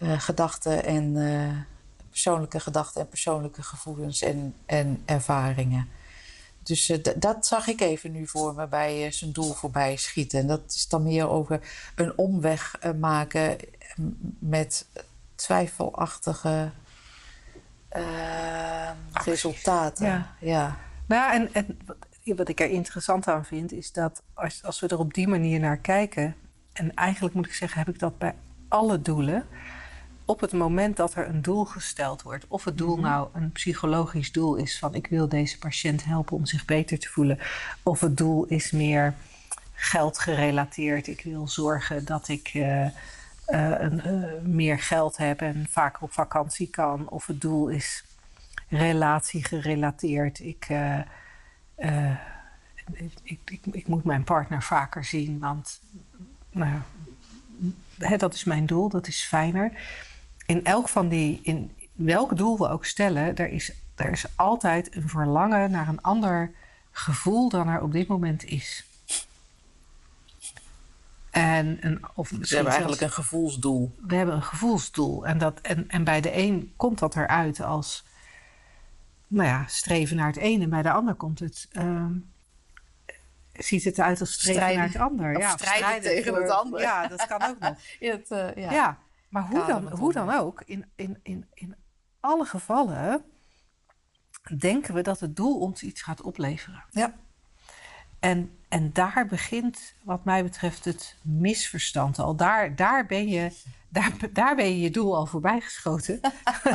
eh, 0.03 0.21
gedachten 0.21 0.85
en 0.85 1.17
eh, 1.17 1.57
persoonlijke 2.11 2.61
gedachten 2.61 3.01
en 3.01 3.09
persoonlijke 3.09 3.63
gevoelens 3.63 4.23
en, 4.23 4.55
en 4.67 5.03
ervaringen. 5.05 5.89
Dus 6.63 6.89
eh, 6.89 6.99
dat 7.17 7.47
zag 7.47 7.67
ik 7.67 7.81
even 7.81 8.13
nu 8.13 8.27
voor 8.27 8.55
me 8.55 8.67
bij 8.67 9.11
zijn 9.11 9.33
doel 9.33 9.53
voorbij 9.53 9.97
schieten. 9.97 10.41
En 10.41 10.47
dat 10.47 10.61
is 10.67 10.89
dan 10.89 11.03
meer 11.03 11.29
over 11.29 11.61
een 11.95 12.19
omweg 12.19 12.79
maken 13.01 13.57
met 14.39 14.87
twijfelachtige 15.35 16.71
resultaten. 19.13 20.07
Ja. 20.07 20.35
ja. 20.41 20.79
Nou 21.07 21.23
ja, 21.23 21.35
en, 21.35 21.55
en 21.55 21.79
wat, 21.87 21.97
wat 22.37 22.49
ik 22.49 22.61
er 22.61 22.71
interessant 22.71 23.29
aan 23.29 23.45
vind, 23.45 23.73
is 23.73 23.93
dat 23.93 24.23
als, 24.35 24.63
als 24.65 24.81
we 24.81 24.89
er 24.89 24.99
op 24.99 25.15
die 25.15 25.29
manier 25.29 25.61
naar 25.61 25.79
kijken, 25.79 26.37
en 26.73 26.95
eigenlijk 26.95 27.35
moet 27.35 27.47
ik 27.47 27.55
zeggen, 27.55 27.79
heb 27.79 27.89
ik 27.89 27.99
dat 27.99 28.19
bij 28.19 28.35
alle 28.69 29.03
doelen. 29.03 29.47
Op 30.33 30.41
het 30.41 30.53
moment 30.53 30.97
dat 30.97 31.15
er 31.15 31.29
een 31.29 31.43
doel 31.43 31.65
gesteld 31.65 32.23
wordt, 32.23 32.45
of 32.49 32.65
het 32.65 32.79
doel 32.79 32.97
nou 32.97 33.29
een 33.33 33.53
psychologisch 33.53 34.33
doel 34.33 34.57
is 34.57 34.79
van 34.79 34.95
ik 34.95 35.07
wil 35.07 35.29
deze 35.29 35.59
patiënt 35.59 36.05
helpen 36.05 36.37
om 36.37 36.47
zich 36.47 36.65
beter 36.65 36.99
te 36.99 37.09
voelen, 37.09 37.39
of 37.83 38.01
het 38.01 38.17
doel 38.17 38.45
is 38.45 38.71
meer 38.71 39.15
geldgerelateerd, 39.75 41.07
ik 41.07 41.21
wil 41.21 41.49
zorgen 41.49 42.05
dat 42.05 42.29
ik 42.29 42.51
eh, 42.55 42.85
eh, 42.85 42.93
een, 43.79 44.01
eh, 44.01 44.41
meer 44.43 44.79
geld 44.79 45.17
heb 45.17 45.41
en 45.41 45.67
vaker 45.71 46.03
op 46.03 46.13
vakantie 46.13 46.71
kan, 46.71 47.09
of 47.09 47.27
het 47.27 47.41
doel 47.41 47.69
is 47.69 48.05
relatiegerelateerd. 48.69 50.41
Ik, 50.41 50.67
eh, 50.69 50.99
eh, 51.75 52.17
ik, 52.93 53.13
ik, 53.23 53.41
ik, 53.45 53.67
ik 53.71 53.87
moet 53.87 54.05
mijn 54.05 54.25
partner 54.25 54.63
vaker 54.63 55.05
zien, 55.05 55.39
want 55.39 55.81
nou, 56.51 56.81
hè, 57.99 58.17
dat 58.17 58.35
is 58.35 58.45
mijn 58.45 58.67
doel, 58.67 58.89
dat 58.89 59.07
is 59.07 59.25
fijner. 59.25 59.73
In 60.47 60.65
elk 60.65 60.89
van 60.89 61.09
die, 61.09 61.41
in 61.43 61.77
welk 61.93 62.37
doel 62.37 62.59
we 62.59 62.69
ook 62.69 62.85
stellen, 62.85 63.37
er 63.37 63.49
is, 63.49 63.73
er 63.95 64.11
is 64.11 64.27
altijd 64.37 64.97
een 64.97 65.09
verlangen 65.09 65.71
naar 65.71 65.89
een 65.89 66.03
ander 66.03 66.51
gevoel 66.91 67.49
dan 67.49 67.69
er 67.69 67.83
op 67.83 67.93
dit 67.93 68.09
moment 68.09 68.45
is. 68.45 68.85
En 71.31 71.79
een, 71.81 72.05
of 72.15 72.33
misschien 72.33 72.35
hebben 72.35 72.47
zelfs- 72.47 72.69
eigenlijk 72.69 73.01
een 73.01 73.11
gevoelsdoel. 73.11 73.95
we 74.07 74.15
hebben 74.15 74.35
een 74.35 74.43
gevoelsdoel. 74.43 75.27
En, 75.27 75.39
dat, 75.39 75.61
en, 75.61 75.89
en 75.89 76.05
bij 76.05 76.21
de 76.21 76.37
een 76.37 76.73
komt 76.77 76.99
dat 76.99 77.17
eruit 77.17 77.61
als 77.61 78.05
nou 79.27 79.49
ja, 79.49 79.65
streven 79.67 80.17
naar 80.17 80.27
het 80.27 80.37
ene. 80.37 80.65
En 80.65 80.71
bij 80.71 80.83
de 80.83 80.91
ander 80.91 81.15
komt 81.15 81.39
het, 81.39 81.69
ehm, 81.73 82.13
ziet 83.53 83.85
het 83.85 83.99
eruit 83.99 84.21
als 84.21 84.33
streven 84.33 84.55
Strijden. 84.55 84.79
naar 84.79 84.89
het 84.93 85.01
ander. 85.03 85.37
Of 85.37 85.51
strijden 85.51 86.03
tegen 86.03 86.35
het 86.35 86.51
ander. 86.51 86.81
Ja, 86.81 87.07
dat 87.09 87.27
kan 87.27 87.43
ook 87.43 87.59
nog. 87.59 87.77
Het, 88.01 88.31
eh, 88.31 88.55
ja. 88.55 88.73
Ja, 88.73 88.99
maar 89.33 89.47
hoe 89.47 89.67
dan, 89.67 89.89
hoe 89.89 90.13
dan 90.13 90.31
ook, 90.31 90.63
in, 90.67 90.85
in, 90.97 91.19
in, 91.23 91.47
in 91.55 91.77
alle 92.21 92.45
gevallen 92.45 93.25
denken 94.59 94.95
we 94.95 95.03
dat 95.03 95.21
het 95.21 95.37
doel 95.37 95.59
ons 95.59 95.83
iets 95.83 96.03
gaat 96.03 96.23
opleveren. 96.23 96.85
Ja. 96.91 97.15
En, 98.21 98.59
en 98.69 98.93
daar 98.93 99.27
begint, 99.27 99.95
wat 100.05 100.25
mij 100.25 100.43
betreft, 100.43 100.85
het 100.85 101.17
misverstand 101.23 102.19
al. 102.19 102.37
Daar, 102.37 102.77
daar, 102.77 103.07
ben, 103.07 103.29
je, 103.29 103.53
daar, 103.89 104.13
daar 104.33 104.57
ben 104.57 104.69
je 104.69 104.81
je 104.81 104.91
doel 104.91 105.17
al 105.17 105.27
voorbij 105.27 105.61
geschoten. 105.61 106.21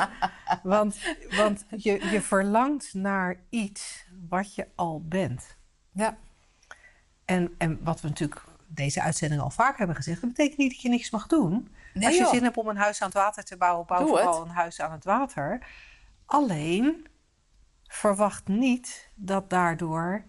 want 0.64 0.98
want 1.30 1.66
je, 1.70 2.10
je 2.12 2.22
verlangt 2.22 2.94
naar 2.94 3.40
iets 3.50 4.06
wat 4.30 4.56
je 4.56 4.68
al 4.76 5.04
bent. 5.08 5.58
Ja. 5.92 6.18
En, 7.26 7.54
en 7.58 7.84
wat 7.84 8.02
we 8.02 8.08
natuurlijk 8.08 8.44
deze 8.68 9.02
uitzending 9.02 9.42
al 9.42 9.50
vaak 9.50 9.78
hebben 9.78 9.96
gezegd, 9.96 10.22
dat 10.22 10.30
betekent 10.30 10.58
niet 10.58 10.72
dat 10.72 10.82
je 10.82 10.90
niks 10.90 11.10
mag 11.10 11.28
doen. 11.28 11.70
Nee, 11.94 12.06
Als 12.06 12.16
je 12.16 12.22
joh. 12.22 12.32
zin 12.32 12.44
hebt 12.44 12.58
om 12.58 12.68
een 12.68 12.78
huis 12.78 13.02
aan 13.02 13.08
het 13.08 13.18
water 13.18 13.44
te 13.44 13.58
bouwen, 13.58 13.86
bouw 13.86 14.08
vooral 14.08 14.42
een 14.42 14.50
huis 14.50 14.82
aan 14.82 14.92
het 14.92 15.04
water. 15.04 15.68
Alleen 16.26 17.08
verwacht 17.84 18.48
niet 18.48 19.10
dat 19.16 19.50
daardoor 19.50 20.24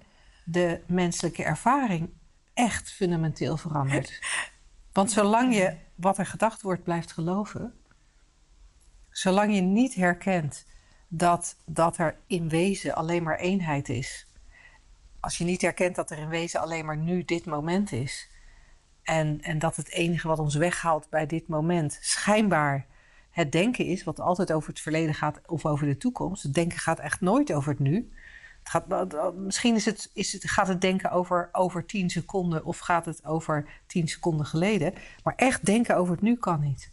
de 0.45 0.81
menselijke 0.87 1.45
ervaring 1.45 2.11
echt 2.55 2.91
fundamenteel 2.91 3.57
verandert. 3.57 4.21
Want 4.93 5.11
zolang 5.11 5.55
je 5.55 5.77
wat 5.95 6.19
er 6.19 6.27
gedacht 6.27 6.63
wordt 6.63 6.83
blijft 6.83 7.13
geloven, 7.13 7.75
zolang 9.11 9.55
je 9.55 9.61
niet 9.61 9.95
herkent 9.95 10.67
dat, 11.09 11.57
dat 11.67 11.99
er 11.99 12.19
in 12.27 12.49
wezen 12.49 12.95
alleen 12.95 13.23
maar 13.23 13.39
eenheid 13.39 13.89
is, 13.89 14.27
als 15.21 15.39
je 15.39 15.45
niet 15.45 15.63
herkent 15.63 15.95
dat 15.95 16.11
er 16.11 16.19
in 16.19 16.29
wezen 16.29 16.61
alleen 16.61 16.85
maar 16.85 16.97
nu 16.97 17.25
dit 17.25 17.47
moment 17.47 17.93
is, 17.93 18.29
en, 19.03 19.41
en 19.41 19.59
dat 19.59 19.77
het 19.77 19.91
enige 19.91 20.29
wat 20.29 20.39
ons 20.39 20.55
weghaalt 20.55 21.09
bij 21.11 21.27
dit 21.27 21.49
moment 21.49 21.99
schijnbaar 22.01 22.87
het 23.31 23.53
denken 23.53 23.85
is, 23.85 24.05
wat 24.05 24.21
altijd 24.21 24.53
over 24.53 24.69
het 24.69 24.81
verleden 24.81 25.15
gaat 25.15 25.41
of 25.47 25.67
over 25.67 25.87
de 25.87 25.97
toekomst. 25.97 26.43
Het 26.43 26.55
denken 26.55 26.79
gaat 26.79 26.99
echt 26.99 27.21
nooit 27.21 27.53
over 27.53 27.71
het 27.71 27.79
nu. 27.79 28.13
Het 28.59 28.69
gaat, 28.69 29.35
misschien 29.37 29.75
is 29.75 29.85
het, 29.85 30.11
is 30.15 30.33
het, 30.33 30.51
gaat 30.51 30.69
het 30.69 30.81
denken 30.81 31.11
over, 31.11 31.49
over 31.53 31.87
10 31.87 32.11
seconden 32.11 32.65
of 32.65 32.79
gaat 32.79 33.05
het 33.05 33.25
over 33.25 33.69
10 33.87 34.09
seconden 34.09 34.47
geleden. 34.47 34.95
Maar 35.23 35.35
echt 35.37 35.65
denken 35.65 35.97
over 35.97 36.13
het 36.13 36.23
nu 36.23 36.37
kan 36.37 36.61
niet. 36.61 36.93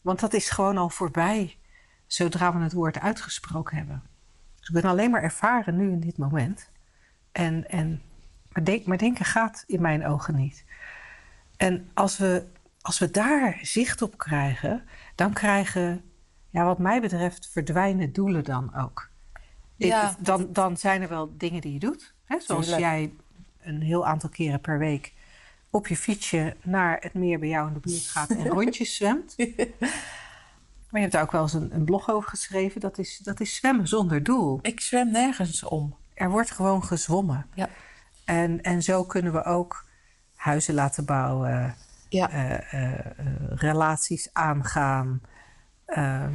Want 0.00 0.20
dat 0.20 0.32
is 0.32 0.50
gewoon 0.50 0.76
al 0.76 0.90
voorbij 0.90 1.58
zodra 2.06 2.52
we 2.56 2.62
het 2.62 2.72
woord 2.72 2.98
uitgesproken 2.98 3.76
hebben. 3.76 4.02
Dus 4.58 4.66
we 4.66 4.72
kunnen 4.72 4.90
alleen 4.90 5.10
maar 5.10 5.22
ervaren 5.22 5.76
nu 5.76 5.90
in 5.90 6.00
dit 6.00 6.18
moment. 6.18 6.70
En, 7.36 7.68
en, 7.70 8.02
maar, 8.52 8.64
denk, 8.64 8.86
maar 8.86 8.98
denken 8.98 9.24
gaat 9.24 9.64
in 9.66 9.80
mijn 9.80 10.06
ogen 10.06 10.34
niet. 10.34 10.64
En 11.56 11.88
als 11.94 12.18
we, 12.18 12.44
als 12.80 12.98
we 12.98 13.10
daar 13.10 13.58
zicht 13.62 14.02
op 14.02 14.18
krijgen, 14.18 14.84
dan 15.14 15.32
krijgen, 15.32 16.02
ja, 16.50 16.64
wat 16.64 16.78
mij 16.78 17.00
betreft, 17.00 17.48
verdwijnen 17.52 18.12
doelen 18.12 18.44
dan 18.44 18.74
ook. 18.74 19.08
Ik- 19.76 19.86
Ja. 19.88 20.16
dan, 20.18 20.52
dan 20.52 20.76
zijn 20.76 21.02
er 21.02 21.08
wel 21.08 21.34
dingen 21.36 21.60
die 21.60 21.72
je 21.72 21.78
doet. 21.78 22.14
Hè? 22.24 22.40
Zoals 22.40 22.66
Tuurlijk. 22.66 22.86
jij 22.86 23.12
een 23.62 23.80
heel 23.82 24.06
aantal 24.06 24.28
keren 24.28 24.60
per 24.60 24.78
week 24.78 25.12
op 25.70 25.86
je 25.86 25.96
fietsje 25.96 26.56
naar 26.62 26.96
het 27.00 27.14
meer 27.14 27.38
bij 27.38 27.48
jou 27.48 27.68
in 27.68 27.74
de 27.74 27.80
buurt 27.80 28.06
gaat 28.06 28.30
en 28.30 28.46
rondjes 28.58 28.96
zwemt. 28.96 29.34
Maar 29.36 29.46
je 30.90 30.98
hebt 30.98 31.12
daar 31.12 31.22
ook 31.22 31.32
wel 31.32 31.42
eens 31.42 31.52
een, 31.52 31.74
een 31.74 31.84
blog 31.84 32.10
over 32.10 32.28
geschreven. 32.30 32.80
Dat 32.80 32.98
is, 32.98 33.18
dat 33.18 33.40
is 33.40 33.54
zwemmen 33.54 33.88
zonder 33.88 34.22
doel. 34.22 34.58
Ik 34.62 34.80
zwem 34.80 35.10
nergens 35.10 35.62
om. 35.64 35.96
Er 36.16 36.30
wordt 36.30 36.50
gewoon 36.50 36.84
gezwommen. 36.84 37.46
Ja. 37.54 37.68
En, 38.24 38.62
en 38.62 38.82
zo 38.82 39.04
kunnen 39.04 39.32
we 39.32 39.44
ook 39.44 39.84
huizen 40.34 40.74
laten 40.74 41.04
bouwen, 41.04 41.74
Ja. 42.08 42.30
eh, 42.30 42.72
eh, 42.72 42.98
eh, 42.98 43.06
relaties 43.50 44.28
aangaan. 44.32 45.20
Ehm, 45.86 46.32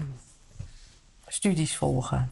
Studies 1.27 1.77
volgen. 1.77 2.31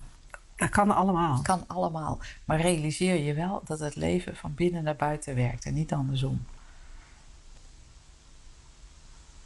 dat 0.55 0.69
kan 0.69 0.91
allemaal. 0.91 1.41
Kan 1.41 1.63
allemaal. 1.67 2.19
Maar 2.45 2.61
realiseer 2.61 3.15
je 3.23 3.33
wel 3.33 3.61
dat 3.65 3.79
het 3.79 3.95
leven 3.95 4.35
van 4.35 4.53
binnen 4.53 4.83
naar 4.83 4.95
buiten 4.95 5.35
werkt 5.35 5.65
en 5.65 5.73
niet 5.73 5.93
andersom. 5.93 6.45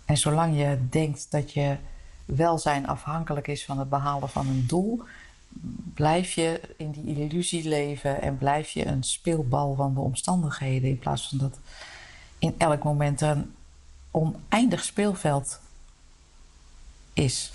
En 0.06 0.18
zolang 0.18 0.58
je 0.58 0.88
denkt 0.89 1.32
dat 1.32 1.51
je 1.54 1.78
welzijn 2.26 2.88
afhankelijk 2.88 3.47
is 3.47 3.66
van 3.66 3.80
het 3.80 3.89
behalen 3.89 4.30
van 4.30 4.47
een 4.47 4.68
doel, 4.68 5.04
blijf 5.93 6.34
je 6.34 6.62
in 6.78 6.91
die 6.91 7.16
illusie 7.16 7.68
leven 7.68 8.22
en 8.22 8.38
blijf 8.38 8.70
je 8.70 8.86
een 8.86 9.04
speelbal 9.04 9.76
van 9.76 9.93
de 9.93 9.99
omstandigheden 9.99 10.89
in 10.89 10.99
plaats 10.99 11.28
van 11.28 11.38
dat 11.38 11.60
in 12.39 12.56
elk 12.58 12.84
moment 12.84 13.22
er 13.22 13.30
een 13.30 13.54
oneindig 14.12 14.84
speelveld 14.84 15.60
is. 17.14 17.51